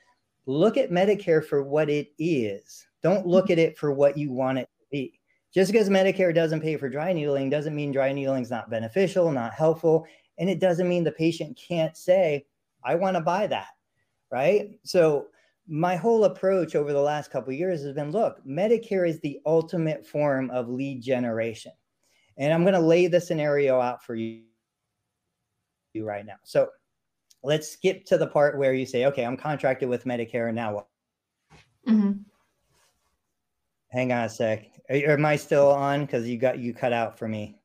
[0.45, 2.85] look at Medicare for what it is.
[3.01, 3.53] Don't look mm-hmm.
[3.53, 5.19] at it for what you want it to be.
[5.53, 9.31] Just because Medicare doesn't pay for dry needling doesn't mean dry needling is not beneficial,
[9.31, 10.05] not helpful.
[10.37, 12.45] And it doesn't mean the patient can't say,
[12.87, 13.67] I want to buy that.
[14.31, 14.79] Right.
[14.83, 15.27] So
[15.67, 20.05] my whole approach over the last couple years has been look, Medicare is the ultimate
[20.05, 21.73] form of lead generation.
[22.37, 24.43] And I'm going to lay the scenario out for you
[25.99, 26.35] right now.
[26.43, 26.69] So
[27.43, 30.87] let's skip to the part where you say, okay, I'm contracted with Medicare now what?
[31.87, 32.11] Mm-hmm.
[33.89, 34.67] Hang on a sec.
[34.89, 36.05] Are, am I still on?
[36.05, 37.57] Because you got you cut out for me.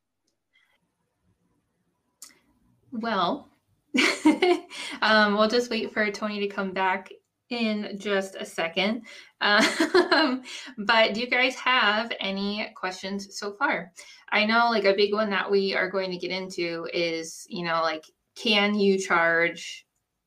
[2.92, 3.48] Well,
[5.02, 7.10] um, we'll just wait for Tony to come back
[7.50, 9.02] in just a second.
[9.42, 10.42] Um,
[10.78, 13.90] but do you guys have any questions so far?
[14.30, 17.64] I know like a big one that we are going to get into is, you
[17.64, 18.04] know, like,
[18.36, 19.84] can you charge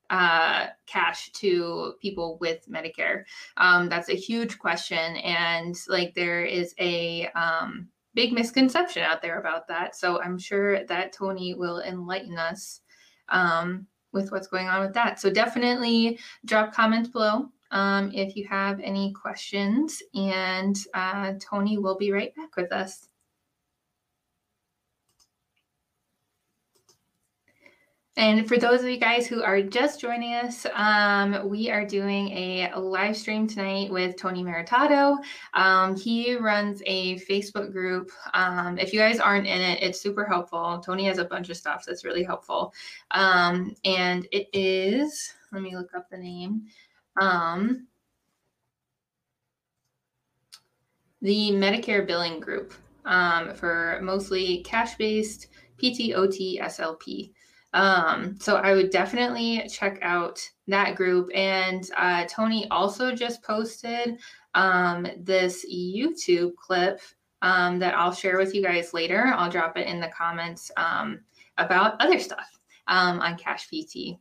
[0.09, 3.23] uh, cash to people with Medicare?
[3.55, 5.15] Um, that's a huge question.
[5.17, 9.95] And like, there is a, um, big misconception out there about that.
[9.95, 12.81] So I'm sure that Tony will enlighten us
[13.29, 15.19] um, with what's going on with that.
[15.19, 21.97] So definitely drop comments below um, if you have any questions, and uh, Tony will
[21.97, 23.09] be right back with us.
[28.17, 32.29] And for those of you guys who are just joining us, um, we are doing
[32.29, 35.17] a live stream tonight with Tony Maritato.
[35.53, 38.11] Um, he runs a Facebook group.
[38.33, 40.79] Um, if you guys aren't in it, it's super helpful.
[40.79, 42.73] Tony has a bunch of stuff that's really helpful.
[43.11, 46.67] Um, and it is, let me look up the name.
[47.19, 47.87] Um,
[51.21, 52.73] the Medicare billing group
[53.03, 55.47] um, for mostly cash based
[55.83, 57.31] PTOT SLP.
[57.75, 61.29] Um, so I would definitely check out that group.
[61.35, 64.17] And uh, Tony also just posted
[64.53, 67.01] um, this YouTube clip
[67.41, 69.33] um, that I'll share with you guys later.
[69.35, 71.19] I'll drop it in the comments um,
[71.57, 72.47] about other stuff
[72.87, 74.17] um, on Cash PT.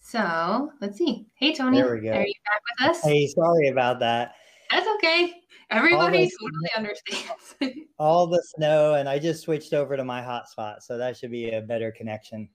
[0.00, 1.26] So let's see.
[1.34, 1.80] Hey, Tony.
[1.80, 2.10] There we go.
[2.10, 3.02] Are you back with us?
[3.04, 4.34] Hey, sorry about that.
[4.72, 5.34] That's okay.
[5.70, 7.54] Everybody totally understands.
[7.98, 11.50] all the snow, and I just switched over to my hotspot, so that should be
[11.50, 12.48] a better connection.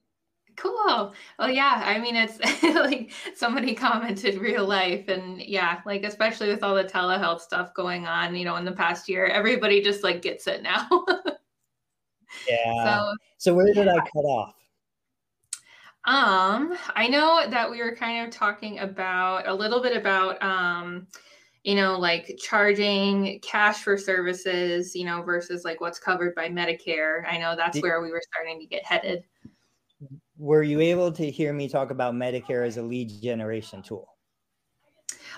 [0.57, 1.13] Cool.
[1.37, 1.83] Well, yeah.
[1.85, 6.83] I mean, it's like somebody commented real life, and yeah, like especially with all the
[6.83, 10.63] telehealth stuff going on, you know, in the past year, everybody just like gets it
[10.63, 10.87] now.
[12.49, 12.83] yeah.
[12.83, 14.55] So, so where did I cut off?
[16.05, 21.05] Um, I know that we were kind of talking about a little bit about um,
[21.63, 27.27] you know, like charging cash for services, you know, versus like what's covered by Medicare.
[27.29, 29.23] I know that's where we were starting to get headed
[30.37, 34.07] were you able to hear me talk about Medicare as a lead generation tool?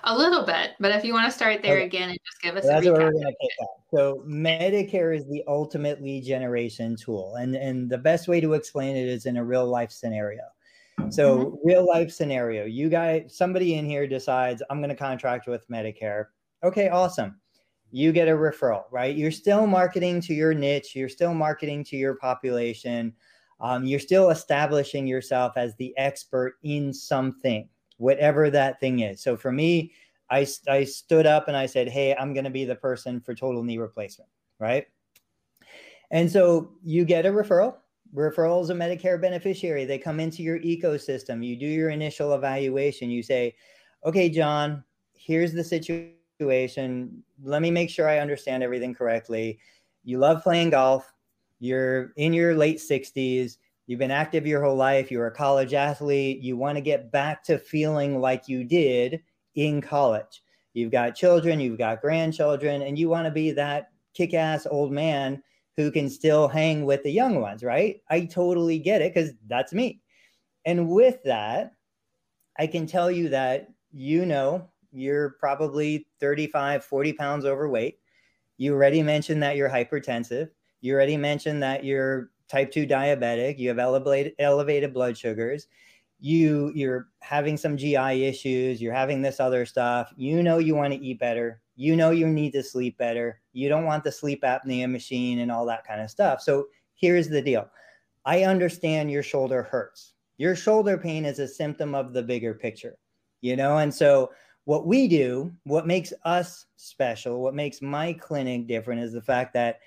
[0.06, 1.86] A little bit, but if you want to start there okay.
[1.86, 3.70] again and just give us that's a what we're going to pick up.
[3.94, 8.96] So Medicare is the ultimate lead generation tool, and and the best way to explain
[8.96, 10.44] it is in a real life scenario.
[11.10, 11.68] So mm-hmm.
[11.68, 16.26] real life scenario, you guys, somebody in here decides I'm going to contract with Medicare.
[16.64, 17.40] Okay, awesome.
[17.92, 19.16] You get a referral, right?
[19.16, 20.96] You're still marketing to your niche.
[20.96, 23.14] You're still marketing to your population
[23.62, 27.68] um, you're still establishing yourself as the expert in something,
[27.98, 29.22] whatever that thing is.
[29.22, 29.92] So for me,
[30.30, 33.34] I, I stood up and I said, Hey, I'm going to be the person for
[33.34, 34.30] total knee replacement.
[34.60, 34.86] Right.
[36.12, 37.76] And so you get a referral.
[38.16, 39.86] Referral is a Medicare beneficiary.
[39.86, 41.46] They come into your ecosystem.
[41.46, 43.10] You do your initial evaluation.
[43.10, 43.56] You say,
[44.06, 47.24] Okay, John, here's the situation.
[47.44, 49.60] Let me make sure I understand everything correctly.
[50.04, 51.12] You love playing golf
[51.60, 56.42] you're in your late 60s, you've been active your whole life, you're a college athlete,
[56.42, 59.22] you want to get back to feeling like you did
[59.56, 60.44] in college.
[60.74, 64.92] You've got children, you've got grandchildren, and you want to be that kick ass old
[64.92, 65.42] man
[65.76, 68.02] who can still hang with the young ones, right?
[68.10, 70.02] I totally get it because that's me.
[70.66, 71.74] And with that,
[72.58, 78.00] I can tell you that you know you're probably 35, 40 pounds overweight.
[78.58, 80.50] You already mentioned that you're hypertensive.
[80.82, 85.68] You already mentioned that you're type 2 diabetic, you have elevated elevated blood sugars,
[86.20, 90.14] you you're having some GI issues, you're having this other stuff.
[90.18, 91.62] You know you want to eat better.
[91.76, 93.40] You know you need to sleep better.
[93.54, 96.42] You don't want the sleep apnea machine and all that kind of stuff.
[96.42, 97.70] So here's the deal.
[98.26, 100.14] I understand your shoulder hurts.
[100.38, 102.98] Your shoulder pain is a symptom of the bigger picture.
[103.42, 104.32] You know, and so
[104.66, 109.54] what we do, what makes us special, what makes my clinic different is the fact
[109.54, 109.80] that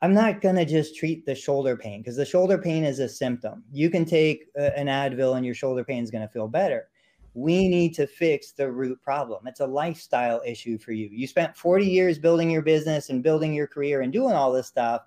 [0.00, 3.08] I'm not going to just treat the shoulder pain because the shoulder pain is a
[3.08, 3.64] symptom.
[3.72, 6.88] You can take a, an Advil and your shoulder pain is going to feel better.
[7.34, 9.46] We need to fix the root problem.
[9.46, 11.08] It's a lifestyle issue for you.
[11.10, 14.66] You spent 40 years building your business and building your career and doing all this
[14.68, 15.02] stuff.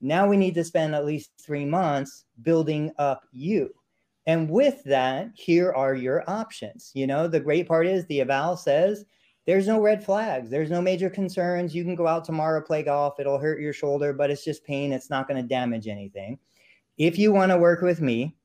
[0.00, 3.70] Now we need to spend at least three months building up you.
[4.26, 6.90] And with that, here are your options.
[6.94, 9.04] You know, the great part is the eval says
[9.46, 10.50] there's no red flags.
[10.50, 11.74] There's no major concerns.
[11.74, 13.20] You can go out tomorrow, play golf.
[13.20, 14.92] It'll hurt your shoulder, but it's just pain.
[14.92, 16.38] It's not going to damage anything.
[16.98, 18.36] If you want to work with me,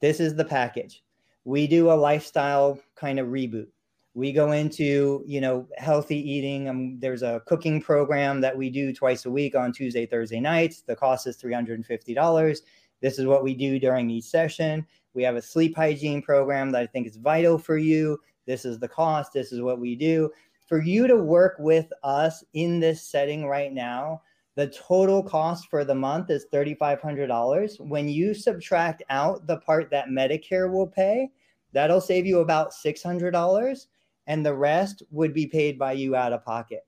[0.00, 1.02] this is the package.
[1.44, 3.68] We do a lifestyle kind of reboot.
[4.14, 6.68] We go into, you know, healthy eating.
[6.68, 10.82] Um, there's a cooking program that we do twice a week on Tuesday, Thursday nights.
[10.82, 12.60] The cost is $350.
[13.00, 14.86] This is what we do during each session.
[15.14, 18.78] We have a sleep hygiene program that I think is vital for you This is
[18.78, 19.32] the cost.
[19.32, 20.30] This is what we do.
[20.70, 24.22] For you to work with us in this setting right now,
[24.54, 27.80] the total cost for the month is $3,500.
[27.80, 31.32] When you subtract out the part that Medicare will pay,
[31.72, 33.86] that'll save you about $600
[34.28, 36.86] and the rest would be paid by you out of pocket.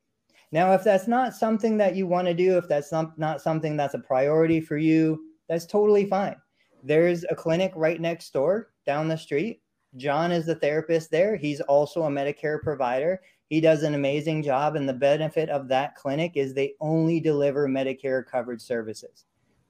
[0.52, 3.76] Now, if that's not something that you want to do, if that's not, not something
[3.76, 6.36] that's a priority for you, that's totally fine.
[6.84, 9.60] There's a clinic right next door down the street.
[9.96, 11.34] John is the therapist there.
[11.34, 13.20] He's also a Medicare provider.
[13.52, 14.76] He does an amazing job.
[14.76, 19.26] And the benefit of that clinic is they only deliver Medicare covered services.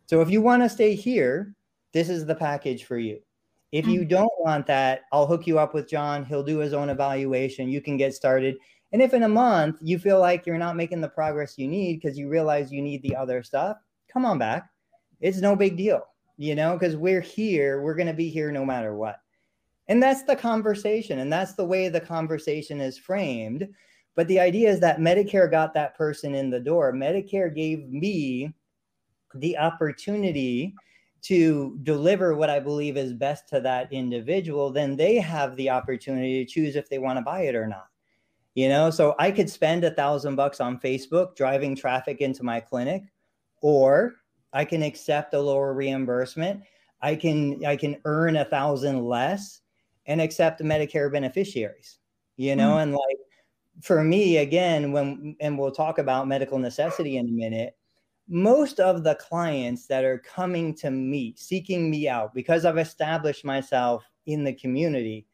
[0.06, 1.56] So if you want to stay here,
[1.92, 3.18] this is the package for you.
[3.72, 4.08] If you mm.
[4.08, 6.24] don't want that, I'll hook you up with John.
[6.24, 7.68] He'll do his own evaluation.
[7.68, 8.54] You can get started.
[8.92, 12.00] And if in a month you feel like you're not making the progress you need
[12.00, 13.78] because you realize you need the other stuff,
[14.12, 14.70] come on back.
[15.20, 17.82] It's no big deal, you know, because we're here.
[17.82, 19.16] We're going to be here no matter what.
[19.92, 21.18] And that's the conversation.
[21.18, 23.68] And that's the way the conversation is framed.
[24.16, 26.94] But the idea is that Medicare got that person in the door.
[26.94, 28.54] Medicare gave me
[29.34, 30.74] the opportunity
[31.24, 36.42] to deliver what I believe is best to that individual, then they have the opportunity
[36.42, 37.88] to choose if they want to buy it or not.
[38.54, 42.60] You know, so I could spend a thousand bucks on Facebook driving traffic into my
[42.60, 43.02] clinic,
[43.60, 44.14] or
[44.54, 46.62] I can accept a lower reimbursement.
[47.02, 49.61] I can I can earn a thousand less
[50.06, 51.98] and accept Medicare beneficiaries.
[52.36, 52.80] You know, mm-hmm.
[52.80, 53.18] and like
[53.82, 57.76] for me, again, when and we'll talk about medical necessity in a minute
[58.28, 63.44] most of the clients that are coming to me, seeking me out because I've established
[63.44, 65.26] myself in the community,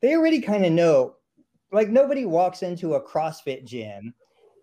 [0.00, 1.16] they already kind of know.
[1.72, 4.14] Like nobody walks into a CrossFit gym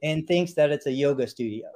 [0.02, 1.68] and thinks that it's a yoga studio.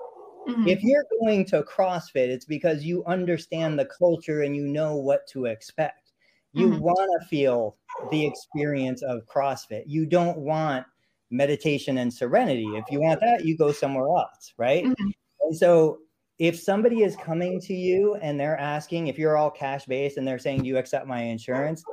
[0.47, 0.67] Mm-hmm.
[0.67, 5.27] If you're going to CrossFit, it's because you understand the culture and you know what
[5.27, 6.08] to expect.
[6.53, 6.79] You mm-hmm.
[6.79, 7.77] want to feel
[8.11, 9.83] the experience of CrossFit.
[9.85, 10.85] You don't want
[11.31, 12.65] meditation and serenity.
[12.75, 14.83] If you want that, you go somewhere else, right?
[14.83, 15.09] Mm-hmm.
[15.41, 15.99] And so
[16.39, 20.27] if somebody is coming to you and they're asking if you're all cash based and
[20.27, 21.83] they're saying, Do you accept my insurance?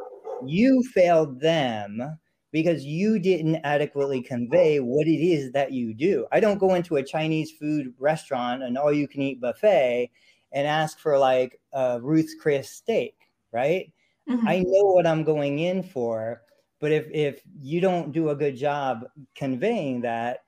[0.44, 2.18] You failed them
[2.52, 6.26] because you didn't adequately convey what it is that you do.
[6.32, 10.10] I don't go into a Chinese food restaurant, an all you can eat buffet,
[10.52, 13.14] and ask for like a Ruth's Chris steak,
[13.52, 13.92] right?
[14.28, 14.48] Mm-hmm.
[14.48, 16.42] I know what I'm going in for.
[16.78, 20.40] But if, if you don't do a good job conveying that,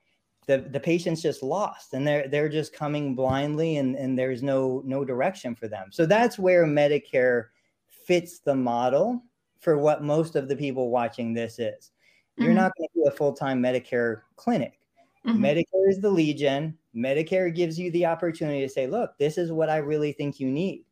[0.48, 4.82] the the patient's just lost and they're they're just coming blindly and and there's no
[4.84, 7.44] no direction for them so that's where medicare
[7.86, 9.22] fits the model
[9.60, 12.44] for what most of the people watching this is mm-hmm.
[12.44, 14.80] you're not going to do a full-time medicare clinic
[15.26, 15.44] mm-hmm.
[15.44, 19.52] medicare is the lead gen medicare gives you the opportunity to say look this is
[19.52, 20.82] what i really think you need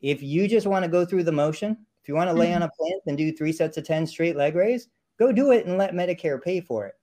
[0.00, 2.62] if you just want to go through the motion if you want to lay mm-hmm.
[2.62, 4.88] on a plinth and do three sets of 10 straight leg raise
[5.18, 6.94] go do it and let medicare pay for it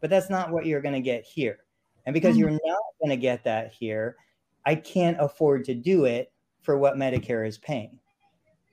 [0.00, 1.58] but that's not what you're going to get here.
[2.06, 2.40] And because mm-hmm.
[2.40, 4.16] you're not going to get that here,
[4.64, 7.98] I can't afford to do it for what Medicare is paying.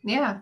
[0.04, 0.40] Yeah.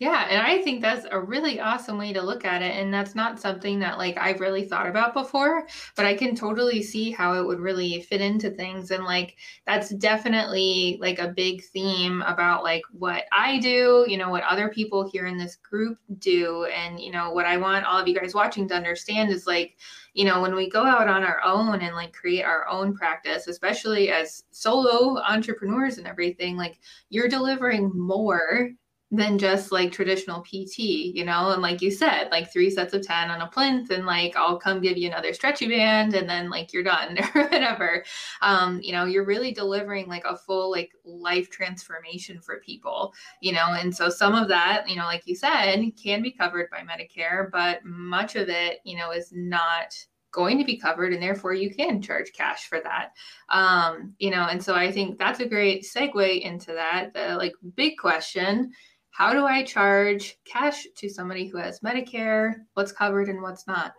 [0.00, 2.74] Yeah, and I think that's a really awesome way to look at it.
[2.74, 6.82] And that's not something that like I've really thought about before, but I can totally
[6.82, 8.92] see how it would really fit into things.
[8.92, 9.36] And like
[9.66, 14.70] that's definitely like a big theme about like what I do, you know, what other
[14.70, 16.64] people here in this group do.
[16.64, 19.76] And, you know, what I want all of you guys watching to understand is like,
[20.14, 23.48] you know, when we go out on our own and like create our own practice,
[23.48, 26.78] especially as solo entrepreneurs and everything, like
[27.10, 28.70] you're delivering more
[29.12, 33.04] than just like traditional PT, you know, and like you said, like three sets of
[33.04, 36.48] 10 on a plinth, and like I'll come give you another stretchy band, and then
[36.48, 38.04] like you're done or whatever.
[38.40, 43.52] Um, you know, you're really delivering like a full like life transformation for people, you
[43.52, 46.78] know, and so some of that, you know, like you said, can be covered by
[46.78, 49.94] Medicare, but much of it, you know, is not
[50.32, 53.12] going to be covered and therefore you can charge cash for that.
[53.48, 57.52] Um you know and so i think that's a great segue into that the like
[57.74, 58.70] big question
[59.10, 62.54] how do I charge cash to somebody who has Medicare?
[62.74, 63.94] What's covered and what's not?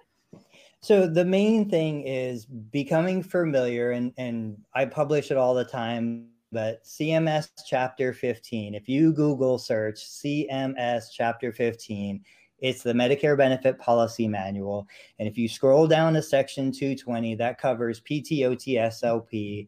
[0.81, 6.27] So the main thing is becoming familiar, and, and I publish it all the time.
[6.51, 12.21] But CMS Chapter 15, if you Google search CMS Chapter 15,
[12.59, 14.87] it's the Medicare Benefit Policy Manual.
[15.19, 19.67] And if you scroll down to Section 220, that covers PTOT SLP.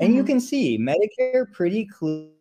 [0.00, 0.16] And mm-hmm.
[0.16, 2.32] you can see Medicare pretty clearly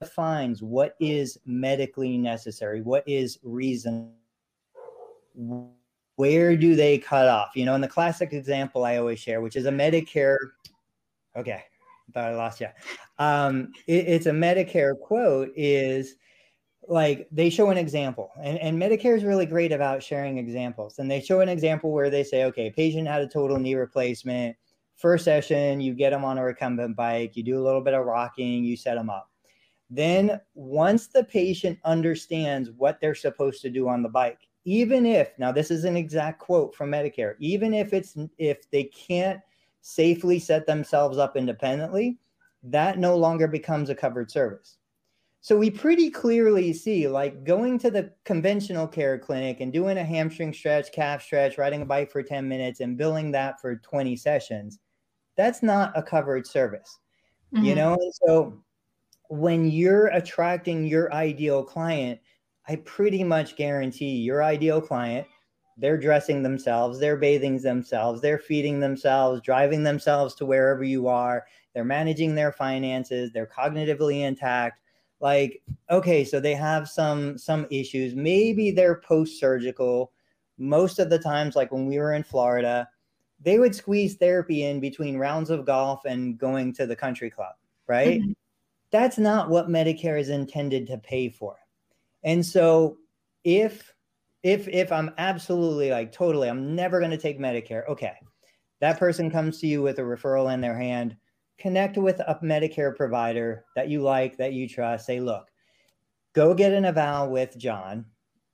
[0.00, 4.12] defines what is medically necessary, what is reason,
[6.16, 7.50] where do they cut off?
[7.54, 10.36] You know, in the classic example I always share, which is a Medicare.
[11.36, 11.62] Okay,
[12.12, 12.68] thought I lost you.
[13.18, 16.16] Um, it, it's a Medicare quote is
[16.88, 21.10] like they show an example and, and medicare is really great about sharing examples and
[21.10, 24.56] they show an example where they say okay patient had a total knee replacement
[24.96, 28.06] first session you get them on a recumbent bike you do a little bit of
[28.06, 29.28] rocking you set them up
[29.90, 35.30] then once the patient understands what they're supposed to do on the bike even if
[35.38, 39.40] now this is an exact quote from medicare even if it's if they can't
[39.80, 42.18] safely set themselves up independently
[42.62, 44.78] that no longer becomes a covered service
[45.40, 50.04] so we pretty clearly see like going to the conventional care clinic and doing a
[50.04, 54.16] hamstring stretch, calf stretch, riding a bike for 10 minutes and billing that for 20
[54.16, 54.80] sessions.
[55.36, 56.98] That's not a covered service.
[57.54, 57.64] Mm-hmm.
[57.64, 58.62] You know, and so
[59.28, 62.20] when you're attracting your ideal client,
[62.66, 65.26] I pretty much guarantee your ideal client,
[65.76, 71.46] they're dressing themselves, they're bathing themselves, they're feeding themselves, driving themselves to wherever you are,
[71.74, 74.80] they're managing their finances, they're cognitively intact.
[75.20, 78.14] Like okay so they have some some issues.
[78.14, 80.12] Maybe they're post surgical
[80.58, 82.88] most of the times like when we were in florida
[83.40, 87.54] they would squeeze therapy in between rounds of golf and going to the country club
[87.88, 88.20] right?
[88.20, 88.32] Mm-hmm.
[88.90, 91.56] That's not what medicare is intended to pay for
[92.24, 92.96] and so
[93.44, 93.94] if
[94.42, 98.14] if if i'm absolutely like totally i'm never going to take medicare okay
[98.80, 101.16] that person comes to you with a referral in their hand
[101.58, 105.06] connect with a Medicare provider that you like, that you trust.
[105.06, 105.48] Say, look,
[106.32, 108.06] go get an eval with John.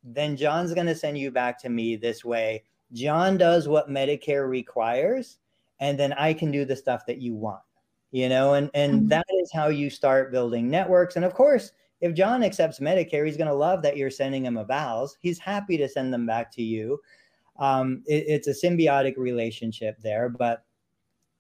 [0.03, 2.65] Then John's going to send you back to me this way.
[2.93, 5.39] John does what Medicare requires,
[5.81, 7.63] and then I can do the stuff that you want.
[8.15, 9.09] You know, and and mm-hmm.
[9.09, 11.17] that is how you start building networks.
[11.17, 14.55] And of course, if John accepts Medicare, he's going to love that you're sending him
[14.55, 15.17] evals.
[15.19, 17.01] He's happy to send them back to you.
[17.59, 20.65] Um, it, it's a symbiotic relationship there, but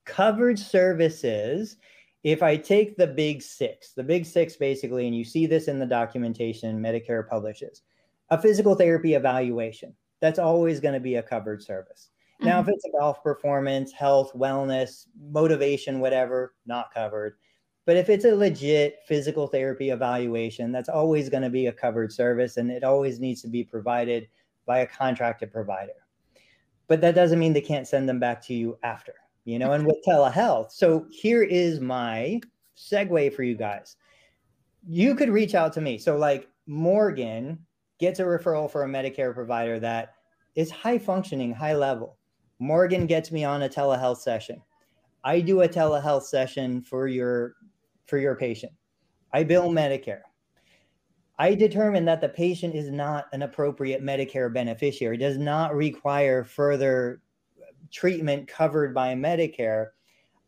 [0.04, 1.76] covered services
[2.24, 5.78] if I take the big six, the big six basically, and you see this in
[5.78, 7.82] the documentation Medicare publishes,
[8.30, 12.08] a physical therapy evaluation, that's always going to be a covered service.
[12.40, 12.46] Mm-hmm.
[12.46, 12.74] Now, if mm-hmm.
[12.74, 17.36] it's a golf performance, health, wellness, motivation, whatever, not covered.
[17.86, 22.12] But if it's a legit physical therapy evaluation, that's always going to be a covered
[22.12, 24.28] service and it always needs to be provided
[24.64, 25.92] by a contracted provider.
[26.88, 29.14] But that doesn't mean they can't send them back to you after
[29.44, 30.72] you know, and with telehealth.
[30.72, 32.40] So here is my
[32.76, 33.96] segue for you guys.
[34.86, 35.98] You could reach out to me.
[35.98, 37.58] So, like Morgan
[37.98, 40.14] gets a referral for a Medicare provider that
[40.54, 42.16] is high functioning, high level.
[42.64, 44.60] Morgan gets me on a telehealth session.
[45.22, 47.54] I do a telehealth session for your
[48.06, 48.72] for your patient.
[49.32, 50.22] I bill Medicare.
[51.38, 57.20] I determine that the patient is not an appropriate Medicare beneficiary, does not require further
[57.90, 59.88] treatment covered by Medicare,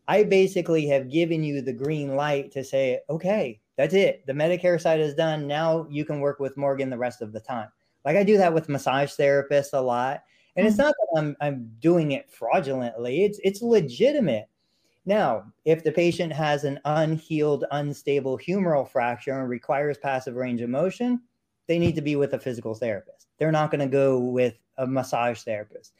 [0.07, 4.25] I basically have given you the green light to say, okay, that's it.
[4.25, 5.47] The Medicare side is done.
[5.47, 7.69] Now you can work with Morgan the rest of the time.
[8.05, 10.23] Like I do that with massage therapists a lot.
[10.57, 10.87] And it's mm-hmm.
[10.87, 13.23] not that I'm I'm doing it fraudulently.
[13.23, 14.47] It's it's legitimate.
[15.05, 20.69] Now, if the patient has an unhealed, unstable humeral fracture and requires passive range of
[20.69, 21.21] motion,
[21.67, 23.27] they need to be with a physical therapist.
[23.37, 25.93] They're not going to go with a massage therapist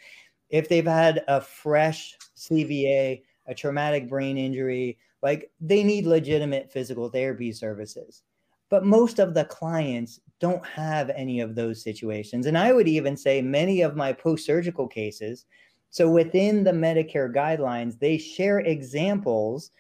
[0.50, 7.10] if they've had a fresh CVA, a traumatic brain injury, like they need legitimate physical
[7.10, 8.24] therapy services.
[8.70, 12.46] But most of the clients don't have any of those situations.
[12.46, 15.46] And I would even say many of my post surgical cases,
[15.90, 19.72] so within the Medicare guidelines, they share examples.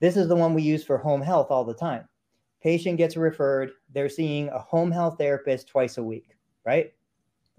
[0.00, 2.08] This is the one we use for home health all the time.
[2.62, 6.36] Patient gets referred, they're seeing a home health therapist twice a week,
[6.66, 6.92] right?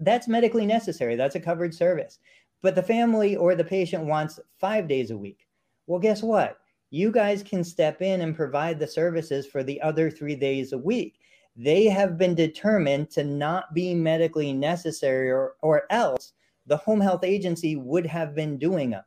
[0.00, 1.16] That's medically necessary.
[1.16, 2.18] That's a covered service
[2.64, 5.46] but the family or the patient wants five days a week.
[5.86, 6.56] Well, guess what?
[6.90, 10.78] You guys can step in and provide the services for the other three days a
[10.78, 11.18] week.
[11.56, 16.32] They have been determined to not be medically necessary, or, or else
[16.66, 19.04] the home health agency would have been doing them.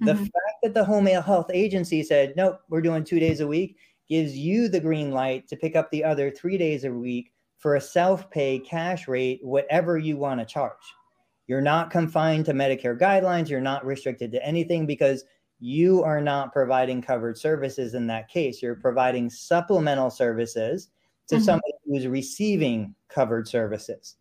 [0.00, 0.24] The mm-hmm.
[0.24, 3.76] fact that the home health agency said, nope, we're doing two days a week
[4.08, 7.76] gives you the green light to pick up the other three days a week for
[7.76, 10.72] a self pay cash rate, whatever you want to charge.
[11.46, 13.48] You're not confined to Medicare guidelines.
[13.48, 15.24] You're not restricted to anything because
[15.58, 18.62] you are not providing covered services in that case.
[18.62, 20.88] You're providing supplemental services
[21.28, 21.44] to mm-hmm.
[21.44, 24.16] somebody who's receiving covered services.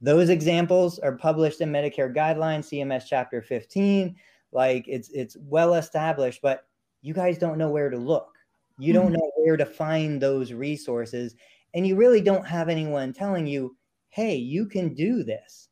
[0.00, 4.16] Those examples are published in Medicare guidelines, CMS chapter 15.
[4.52, 6.66] Like it's it's well established, but
[7.02, 8.32] you guys don't know where to look.
[8.78, 9.02] You mm-hmm.
[9.02, 11.34] don't know where to find those resources
[11.74, 13.76] and you really don't have anyone telling you,
[14.08, 15.68] "Hey, you can do this."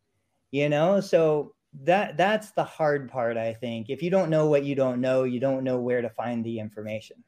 [0.57, 3.91] you know so that that's the hard part i think.
[3.91, 6.59] If you don't know what you don't know you don't know where to find the
[6.59, 7.23] information.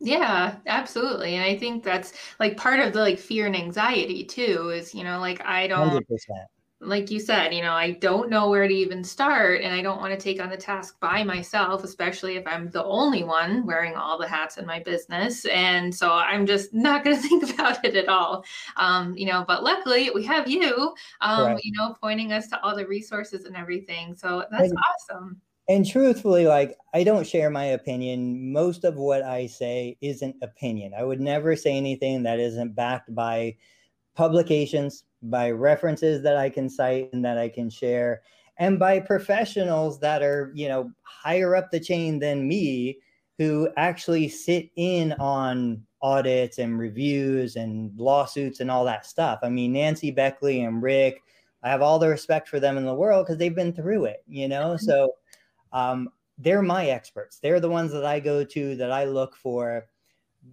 [0.00, 1.34] Yeah, absolutely.
[1.34, 5.02] And I think that's like part of the like fear and anxiety too is, you
[5.02, 6.04] know, like I don't 100%
[6.80, 10.00] like you said, you know, I don't know where to even start and I don't
[10.00, 13.96] want to take on the task by myself, especially if I'm the only one wearing
[13.96, 15.44] all the hats in my business.
[15.46, 18.44] And so I'm just not going to think about it at all.
[18.76, 21.60] Um, you know, but luckily we have you, um, right.
[21.64, 24.14] you know, pointing us to all the resources and everything.
[24.14, 25.40] So that's and, awesome.
[25.68, 28.52] And truthfully, like I don't share my opinion.
[28.52, 30.92] Most of what I say isn't opinion.
[30.96, 33.56] I would never say anything that isn't backed by
[34.14, 38.22] publications, by references that I can cite and that I can share,
[38.58, 42.98] and by professionals that are, you know, higher up the chain than me
[43.38, 49.38] who actually sit in on audits and reviews and lawsuits and all that stuff.
[49.42, 51.22] I mean, Nancy Beckley and Rick,
[51.62, 54.24] I have all the respect for them in the world because they've been through it,
[54.26, 54.74] you know?
[54.74, 54.84] Mm-hmm.
[54.84, 55.14] So
[55.72, 57.38] um, they're my experts.
[57.38, 59.86] They're the ones that I go to that I look for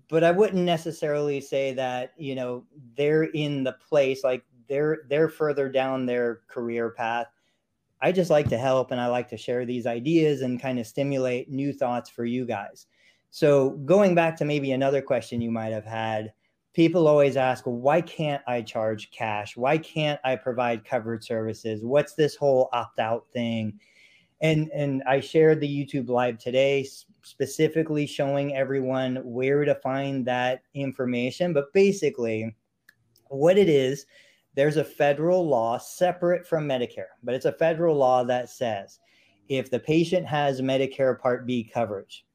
[0.09, 5.29] but I wouldn't necessarily say that you know they're in the place like they're they're
[5.29, 7.27] further down their career path.
[8.01, 10.87] I just like to help and I like to share these ideas and kind of
[10.87, 12.87] stimulate new thoughts for you guys.
[13.31, 16.31] So going back to maybe another question you might have had,
[16.73, 19.57] people always ask, why can't I charge cash?
[19.57, 21.83] Why can't I provide covered services?
[21.83, 23.79] What's this whole opt-out thing?
[24.41, 26.85] And and I shared the YouTube live today
[27.23, 31.53] specifically showing everyone where to find that information.
[31.53, 32.55] But basically,
[33.29, 34.05] what it is,
[34.55, 38.99] there's a federal law separate from Medicare, but it's a federal law that says
[39.49, 42.25] if the patient has Medicare Part B coverage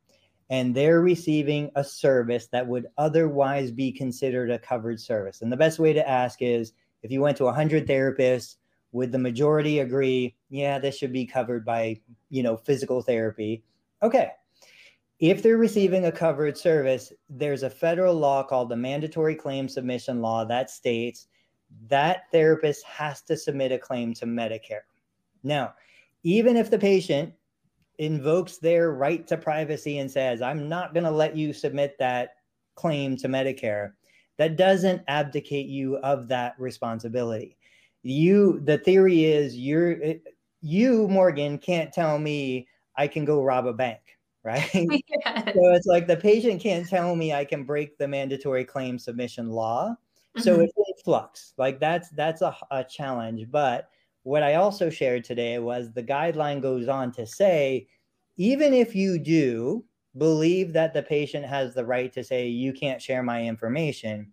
[0.51, 5.43] and they're receiving a service that would otherwise be considered a covered service.
[5.43, 8.57] And the best way to ask is if you went to 100 therapists,
[8.93, 13.63] would the majority agree, yeah, this should be covered by, you know, physical therapy?
[14.03, 14.33] Okay,
[15.21, 20.21] if they're receiving a covered service, there's a federal law called the Mandatory Claim Submission
[20.21, 21.29] Law that states
[21.89, 24.83] that therapist has to submit a claim to Medicare.
[25.43, 25.75] Now,
[26.23, 27.33] even if the patient
[27.99, 32.37] invokes their right to privacy and says, I'm not going to let you submit that
[32.75, 33.93] claim to Medicare,
[34.39, 37.57] that doesn't abdicate you of that responsibility.
[38.03, 39.99] You, the theory is you're,
[40.63, 44.01] you, Morgan, can't tell me I can go rob a bank
[44.45, 44.71] right?
[44.75, 45.55] Yes.
[45.55, 49.51] So it's like the patient can't tell me I can break the mandatory claim submission
[49.51, 49.95] law.
[50.37, 50.43] Mm-hmm.
[50.43, 51.55] So it's in flux.
[51.57, 53.51] Like that's that's a, a challenge.
[53.51, 53.89] But
[54.23, 57.89] what I also shared today was the guideline goes on to say,
[58.37, 59.85] even if you do
[60.19, 64.33] believe that the patient has the right to say you can't share my information,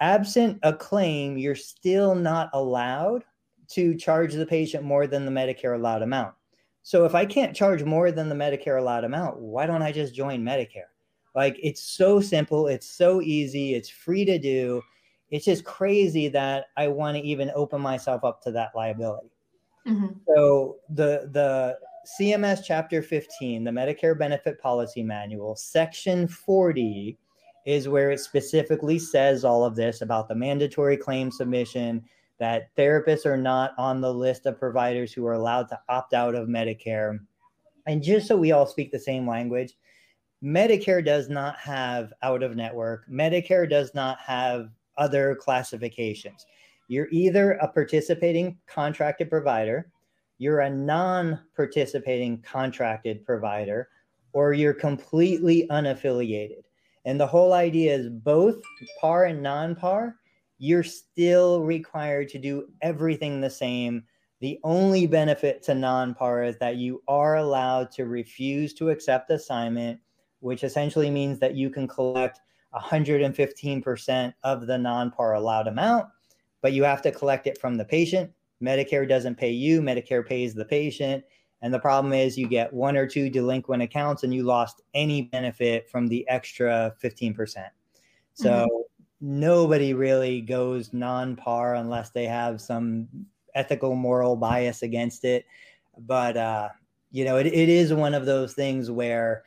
[0.00, 3.24] absent a claim, you're still not allowed
[3.68, 6.34] to charge the patient more than the Medicare allowed amount.
[6.82, 10.14] So if I can't charge more than the Medicare allowed amount, why don't I just
[10.14, 10.90] join Medicare?
[11.34, 14.82] Like it's so simple, it's so easy, it's free to do.
[15.34, 19.32] It's just crazy that I want to even open myself up to that liability.
[19.84, 20.18] Mm-hmm.
[20.28, 21.76] So the the
[22.06, 27.18] CMS chapter 15, the Medicare benefit policy manual, section 40
[27.66, 32.04] is where it specifically says all of this about the mandatory claim submission,
[32.38, 36.36] that therapists are not on the list of providers who are allowed to opt out
[36.36, 37.18] of Medicare.
[37.86, 39.74] And just so we all speak the same language,
[40.44, 46.46] Medicare does not have out of network, Medicare does not have other classifications.
[46.88, 49.90] You're either a participating contracted provider,
[50.38, 53.88] you're a non participating contracted provider,
[54.32, 56.62] or you're completely unaffiliated.
[57.04, 58.56] And the whole idea is both
[59.00, 60.16] par and non par
[60.58, 64.04] you're still required to do everything the same.
[64.40, 69.30] The only benefit to non par is that you are allowed to refuse to accept
[69.30, 70.00] assignment,
[70.40, 72.40] which essentially means that you can collect
[72.74, 76.06] 115% of the non par allowed amount,
[76.60, 78.30] but you have to collect it from the patient.
[78.62, 81.24] Medicare doesn't pay you, Medicare pays the patient.
[81.62, 85.22] And the problem is you get one or two delinquent accounts and you lost any
[85.22, 87.64] benefit from the extra 15%.
[88.34, 88.80] So mm-hmm
[89.24, 93.08] nobody really goes non-par unless they have some
[93.54, 95.46] ethical moral bias against it
[95.98, 96.68] but uh
[97.10, 99.44] you know it, it is one of those things where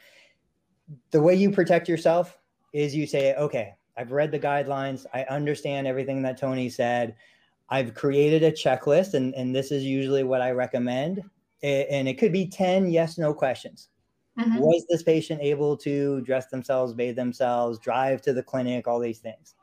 [1.11, 2.36] the way you protect yourself
[2.73, 5.05] is you say okay i've read the guidelines.
[5.13, 7.15] I understand everything that tony said.
[7.69, 11.21] I've created a checklist and, and this is usually what i recommend.
[11.63, 13.89] And it could be 10 yes no questions.
[14.39, 14.59] Mm-hmm.
[14.59, 19.19] was this patient able to dress themselves bathe themselves drive to the clinic all these
[19.19, 19.55] things?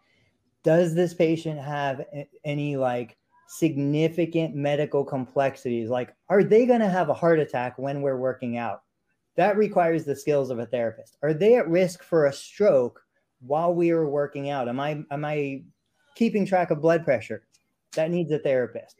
[0.65, 2.05] Does this patient have
[2.45, 5.91] any like significant medical complexities?
[5.91, 8.83] Like are they going to have a heart attack when we're working out
[9.37, 11.17] that requires the skills of a therapist.
[11.23, 13.03] Are they at risk for a stroke
[13.41, 14.69] while we are working out?
[14.69, 15.63] Am I am I
[16.15, 17.47] keeping track of blood pressure?
[17.95, 18.97] That needs a therapist.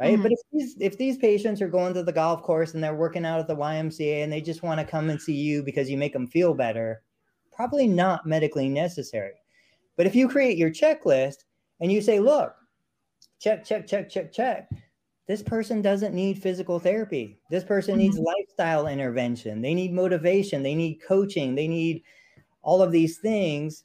[0.00, 0.14] Right.
[0.14, 0.22] Mm-hmm.
[0.22, 3.24] But if these if these patients are going to the golf course and they're working
[3.24, 5.98] out at the YMCA and they just want to come and see you because you
[5.98, 7.02] make them feel better,
[7.52, 9.34] probably not medically necessary.
[9.96, 11.44] But if you create your checklist
[11.80, 12.54] and you say, look,
[13.38, 14.70] check, check, check, check, check,
[15.32, 17.38] this person doesn't need physical therapy.
[17.48, 18.26] This person needs mm-hmm.
[18.26, 19.62] lifestyle intervention.
[19.62, 20.62] They need motivation.
[20.62, 21.54] They need coaching.
[21.54, 22.02] They need
[22.60, 23.84] all of these things.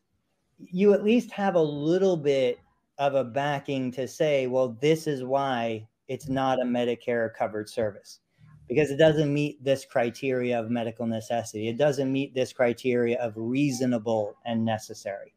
[0.59, 2.59] You at least have a little bit
[2.97, 8.19] of a backing to say, well, this is why it's not a Medicare covered service
[8.67, 11.69] because it doesn't meet this criteria of medical necessity.
[11.69, 15.33] It doesn't meet this criteria of reasonable and necessary.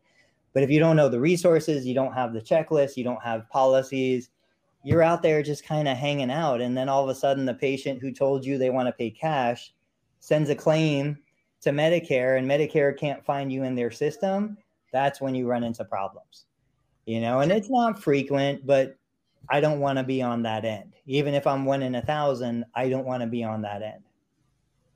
[0.55, 3.49] But if you don't know the resources, you don't have the checklist, you don't have
[3.49, 4.31] policies,
[4.83, 6.61] you're out there just kind of hanging out.
[6.61, 9.11] And then all of a sudden, the patient who told you they want to pay
[9.11, 9.73] cash
[10.21, 11.19] sends a claim
[11.63, 14.57] to Medicare, and Medicare can't find you in their system.
[14.93, 16.47] That's when you run into problems,
[17.07, 18.97] you know, and it's not frequent, but
[19.51, 20.95] I don't want to be on that end.
[21.07, 24.03] Even if I'm one in a thousand, I don't want to be on that end.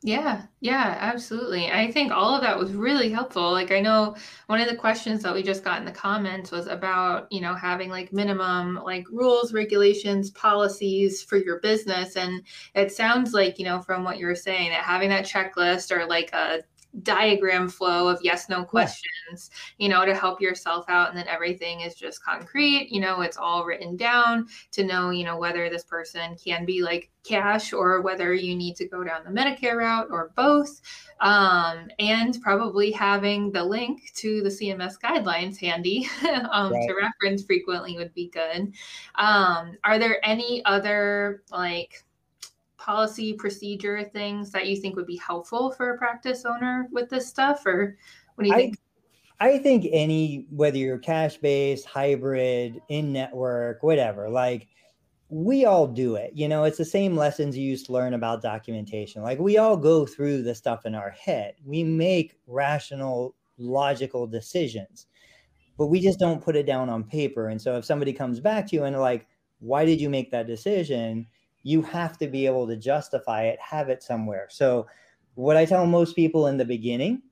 [0.07, 1.71] Yeah, yeah, absolutely.
[1.73, 3.51] I think all of that was really helpful.
[3.53, 4.15] Like I know
[4.49, 7.55] one of the questions that we just got in the comments was about, you know,
[7.55, 12.43] having like minimum like rules, regulations, policies for your business and
[12.75, 16.05] it sounds like, you know, from what you were saying that having that checklist or
[16.07, 16.61] like a
[17.03, 21.81] diagram flow of yes no questions you know to help yourself out and then everything
[21.81, 25.85] is just concrete you know it's all written down to know you know whether this
[25.85, 30.09] person can be like cash or whether you need to go down the medicare route
[30.11, 30.81] or both
[31.21, 36.07] um, and probably having the link to the cms guidelines handy
[36.53, 36.87] um, right.
[36.87, 38.73] to reference frequently would be good
[39.17, 42.05] um, are there any other like
[42.85, 47.27] policy procedure things that you think would be helpful for a practice owner with this
[47.27, 47.97] stuff or
[48.35, 48.79] what do you I, think?
[49.41, 54.69] I think any whether you're cash based hybrid in network whatever like
[55.31, 56.65] we all do it you know?
[56.65, 59.23] It's the same lessons you used to learn about documentation.
[59.23, 61.55] Like we all go through the stuff in our head.
[61.65, 65.07] We make rational logical decisions
[65.79, 67.49] but we just don't put it down on paper.
[67.49, 69.27] And so if somebody comes back to you and like
[69.61, 71.27] why did you make that decision
[71.65, 74.47] you have to be able to justify it, have it somewhere.
[74.51, 74.87] So,
[75.35, 77.23] what I tell most people in the beginning,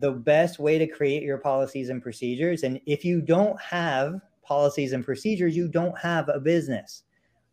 [0.00, 4.92] the best way to create your policies and procedures, and if you don't have policies
[4.92, 7.04] and procedures, you don't have a business,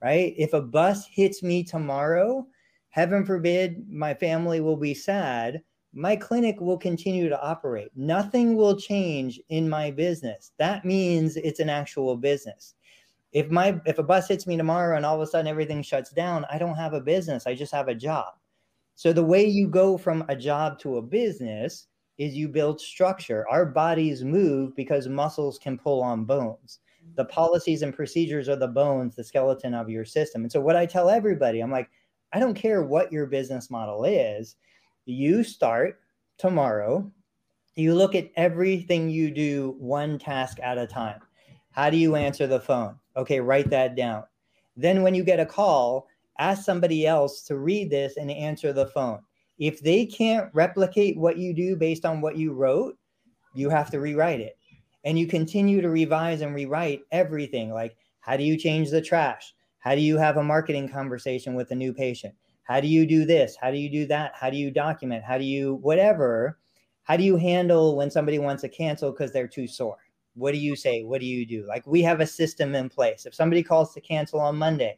[0.01, 0.33] right?
[0.37, 2.45] If a bus hits me tomorrow,
[2.89, 5.61] heaven forbid, my family will be sad.
[5.93, 7.91] My clinic will continue to operate.
[7.95, 10.51] Nothing will change in my business.
[10.57, 12.75] That means it's an actual business
[13.31, 16.11] if my if a bus hits me tomorrow and all of a sudden everything shuts
[16.11, 17.47] down i don't have a business.
[17.47, 18.33] I just have a job.
[18.95, 23.47] So the way you go from a job to a business is you build structure.
[23.49, 26.79] Our bodies move because muscles can pull on bones.
[27.15, 30.43] The policies and procedures are the bones the skeleton of your system.
[30.43, 31.89] And so what i tell everybody i'm like
[32.33, 34.55] i don't care what your business model is.
[35.05, 35.99] You start
[36.37, 37.09] tomorrow.
[37.75, 41.21] You look at everything you do one task at a time
[41.71, 44.23] how do you answer the phone Okay, write that down.
[44.77, 46.07] Then when you get a call,
[46.39, 49.19] ask somebody else to read this and answer the phone.
[49.59, 52.97] If they can't replicate what you do based on what you wrote,
[53.53, 54.57] you have to rewrite it.
[55.03, 59.53] And you continue to revise and rewrite everything like how do you change the trash?
[59.79, 62.35] How do you have a marketing conversation with a new patient?
[62.63, 63.57] How do you do this?
[63.59, 64.33] How do you do that?
[64.35, 65.23] How do you document?
[65.23, 66.59] How do you whatever?
[67.03, 69.97] How do you handle when somebody wants to cancel because they're too sore?
[70.35, 71.03] What do you say?
[71.03, 71.65] What do you do?
[71.67, 73.25] Like we have a system in place.
[73.25, 74.97] If somebody calls to cancel on Monday,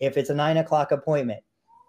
[0.00, 1.42] if it's a nine o'clock appointment,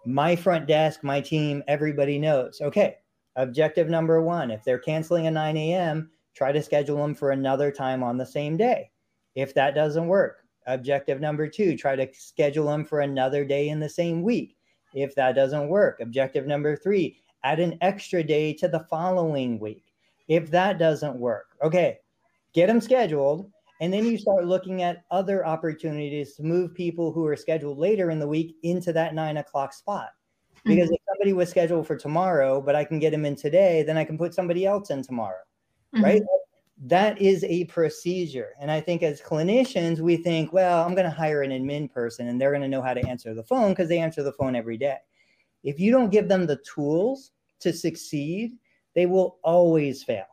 [0.04, 2.60] my front desk, my team, everybody knows.
[2.60, 2.96] Okay,
[3.34, 7.72] objective number one if they're canceling at 9 a.m., try to schedule them for another
[7.72, 8.90] time on the same day.
[9.34, 13.80] If that doesn't work, objective number two, try to schedule them for another day in
[13.80, 14.56] the same week.
[14.94, 19.92] If that doesn't work, objective number three, add an extra day to the following week.
[20.28, 21.98] If that doesn't work, okay,
[22.52, 27.26] get them scheduled, and then you start looking at other opportunities to move people who
[27.26, 30.10] are scheduled later in the week into that nine o'clock spot.
[30.64, 30.94] Because mm-hmm.
[30.94, 34.04] if somebody was scheduled for tomorrow, but I can get them in today, then I
[34.04, 35.42] can put somebody else in tomorrow,
[35.94, 36.04] mm-hmm.
[36.04, 36.22] right?
[36.86, 38.50] That is a procedure.
[38.60, 42.28] And I think as clinicians, we think, well, I'm going to hire an admin person
[42.28, 44.56] and they're going to know how to answer the phone because they answer the phone
[44.56, 44.98] every day.
[45.62, 48.52] If you don't give them the tools to succeed,
[48.94, 50.26] they will always fail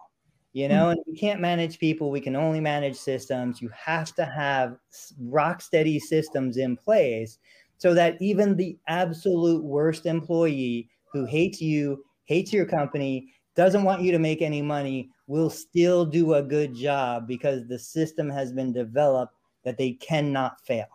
[0.54, 0.74] you hmm.
[0.74, 4.78] know and we can't manage people we can only manage systems you have to have
[5.20, 7.40] rock steady systems in place
[7.78, 14.02] so that even the absolute worst employee who hates you hates your company, doesn't want
[14.02, 18.52] you to make any money, will still do a good job because the system has
[18.52, 20.88] been developed that they cannot fail.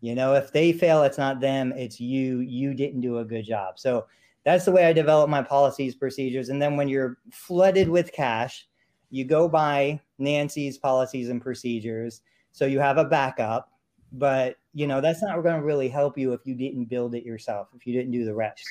[0.00, 2.40] You know, if they fail, it's not them, it's you.
[2.40, 3.78] You didn't do a good job.
[3.78, 4.06] So
[4.44, 6.48] that's the way I develop my policies, procedures.
[6.48, 8.68] And then when you're flooded with cash,
[9.10, 12.22] you go by Nancy's policies and procedures.
[12.52, 13.70] So you have a backup,
[14.12, 17.24] but you know, that's not going to really help you if you didn't build it
[17.24, 18.62] yourself, if you didn't do the reps.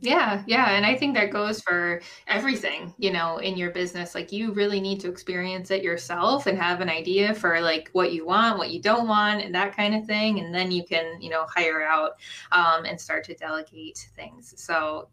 [0.00, 0.70] Yeah, yeah.
[0.70, 4.14] And I think that goes for everything, you know, in your business.
[4.14, 8.12] Like you really need to experience it yourself and have an idea for like what
[8.12, 10.38] you want, what you don't want, and that kind of thing.
[10.38, 12.12] And then you can, you know, hire out
[12.52, 14.54] um, and start to delegate things.
[14.56, 15.08] So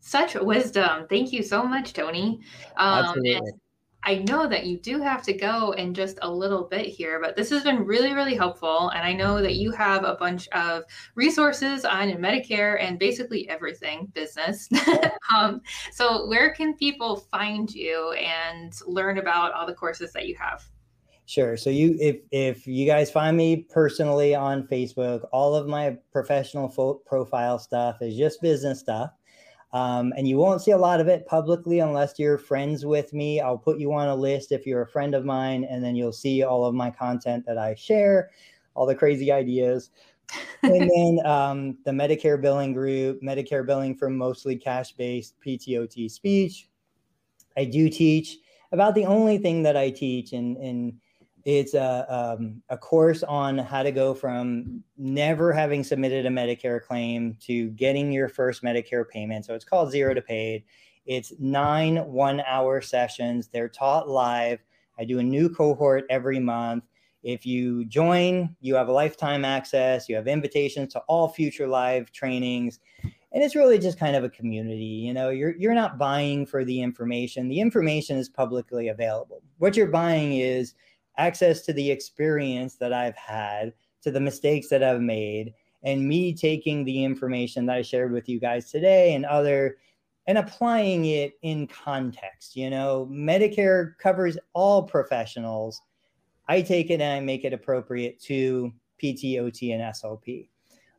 [0.00, 1.06] such wisdom.
[1.08, 2.40] Thank you so much, Tony.
[2.76, 3.34] Um, Absolutely.
[3.34, 3.60] And
[4.04, 7.36] I know that you do have to go in just a little bit here, but
[7.36, 8.88] this has been really, really helpful.
[8.90, 10.84] And I know that you have a bunch of
[11.14, 14.68] resources on Medicare and basically everything business.
[15.34, 15.60] um,
[15.92, 20.64] so, where can people find you and learn about all the courses that you have?
[21.26, 21.56] Sure.
[21.56, 26.68] So you, if if you guys find me personally on Facebook, all of my professional
[26.68, 29.12] fo- profile stuff is just business stuff.
[29.72, 33.40] Um, and you won't see a lot of it publicly unless you're friends with me.
[33.40, 36.12] I'll put you on a list if you're a friend of mine, and then you'll
[36.12, 38.30] see all of my content that I share,
[38.74, 39.90] all the crazy ideas.
[40.62, 46.68] and then um, the Medicare billing group, Medicare billing for mostly cash based PTOT speech.
[47.56, 48.38] I do teach
[48.72, 50.98] about the only thing that I teach, and, and
[51.44, 56.80] it's a, um, a course on how to go from never having submitted a Medicare
[56.80, 59.44] claim to getting your first Medicare payment.
[59.44, 60.64] So it's called Zero to Paid.
[61.04, 63.48] It's nine one hour sessions.
[63.48, 64.60] They're taught live.
[64.98, 66.84] I do a new cohort every month.
[67.22, 72.80] If you join, you have lifetime access, you have invitations to all future live trainings.
[73.32, 74.84] And it's really just kind of a community.
[74.84, 77.48] You know, you're you're not buying for the information.
[77.48, 79.42] The information is publicly available.
[79.58, 80.74] What you're buying is
[81.18, 86.32] access to the experience that I've had, to the mistakes that I've made, and me
[86.32, 89.76] taking the information that I shared with you guys today and other
[90.26, 92.56] and applying it in context.
[92.56, 95.80] You know, Medicare covers all professionals.
[96.48, 100.48] I take it and I make it appropriate to PTOT and SLP.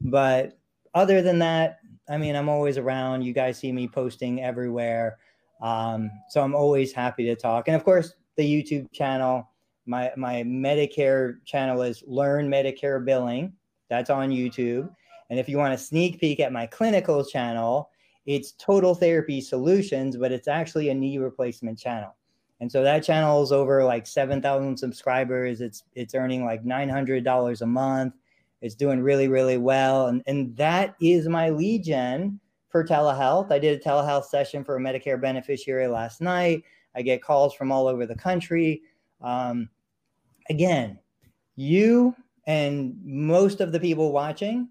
[0.02, 0.58] But
[0.94, 3.24] other than that, I mean, I'm always around.
[3.24, 5.18] You guys see me posting everywhere.
[5.62, 7.68] Um, so I'm always happy to talk.
[7.68, 9.50] And of course, the YouTube channel,
[9.86, 13.54] my my Medicare channel is Learn Medicare Billing.
[13.90, 14.90] That's on YouTube.
[15.30, 17.90] And if you want a sneak peek at my clinical channel,
[18.26, 22.16] it's Total Therapy Solutions, but it's actually a knee replacement channel.
[22.60, 25.60] And so that channel is over like 7,000 subscribers.
[25.60, 28.14] It's it's earning like $900 a month.
[28.62, 33.52] It's doing really really well and and that is my lead gen for telehealth.
[33.52, 36.64] I did a telehealth session for a Medicare beneficiary last night.
[36.96, 38.82] I get calls from all over the country.
[39.22, 39.70] Um,
[40.50, 41.00] again,
[41.56, 42.16] you
[42.48, 44.70] and most of the people watching,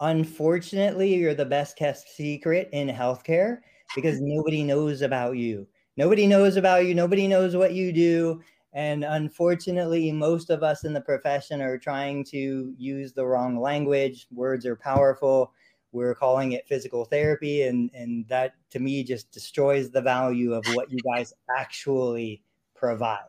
[0.00, 3.58] unfortunately, you're the best kept secret in healthcare
[3.94, 5.66] because nobody knows about you.
[5.96, 6.94] Nobody knows about you.
[6.94, 8.40] Nobody knows what you do.
[8.72, 14.26] And unfortunately, most of us in the profession are trying to use the wrong language.
[14.32, 15.52] Words are powerful.
[15.92, 17.62] We're calling it physical therapy.
[17.62, 22.42] And, and that to me just destroys the value of what you guys actually
[22.74, 23.20] provide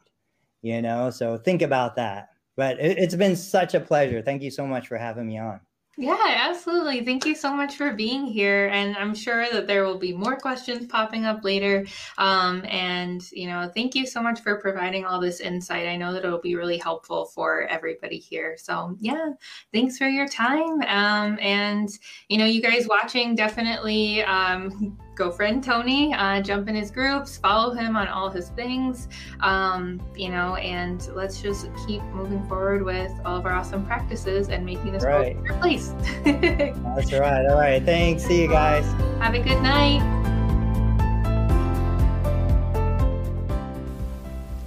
[0.65, 4.49] you know so think about that but it, it's been such a pleasure thank you
[4.49, 5.59] so much for having me on
[5.97, 7.05] yeah, absolutely.
[7.05, 8.67] Thank you so much for being here.
[8.67, 11.85] And I'm sure that there will be more questions popping up later.
[12.17, 15.87] Um, and, you know, thank you so much for providing all this insight.
[15.87, 18.57] I know that it'll be really helpful for everybody here.
[18.57, 19.29] So, yeah,
[19.73, 20.81] thanks for your time.
[20.81, 21.87] Um, and,
[22.27, 27.37] you know, you guys watching definitely um, go friend Tony, uh, jump in his groups,
[27.37, 29.07] follow him on all his things,
[29.39, 34.49] um, you know, and let's just keep moving forward with all of our awesome practices
[34.49, 35.35] and making this right.
[35.35, 35.93] world a better place.
[36.25, 37.45] That's right.
[37.45, 37.81] All right.
[37.83, 38.23] Thanks.
[38.23, 38.85] See you guys.
[39.21, 40.01] Have a good night.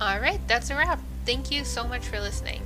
[0.01, 0.41] All right.
[0.49, 0.99] That's a wrap.
[1.27, 2.63] Thank you so much for listening.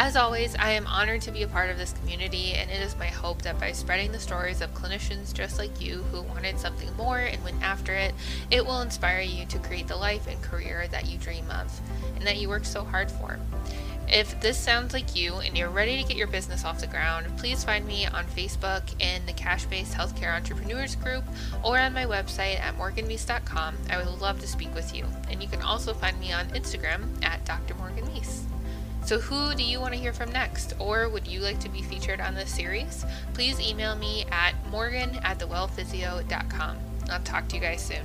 [0.00, 2.96] As always, I am honored to be a part of this community, and it is
[2.96, 6.96] my hope that by spreading the stories of clinicians just like you who wanted something
[6.96, 8.14] more and went after it,
[8.48, 11.80] it will inspire you to create the life and career that you dream of
[12.14, 13.40] and that you work so hard for.
[14.06, 17.26] If this sounds like you and you're ready to get your business off the ground,
[17.36, 21.24] please find me on Facebook in the Cash Based Healthcare Entrepreneurs group
[21.64, 23.76] or on my website at morganmeese.com.
[23.90, 25.06] I would love to speak with you.
[25.28, 27.74] And you can also find me on Instagram at Dr.
[27.74, 28.47] Morgan Meese.
[29.08, 30.74] So, who do you want to hear from next?
[30.78, 33.06] Or would you like to be featured on this series?
[33.32, 36.76] Please email me at morgan at thewellphysio.com.
[37.08, 38.02] I'll talk to you guys soon.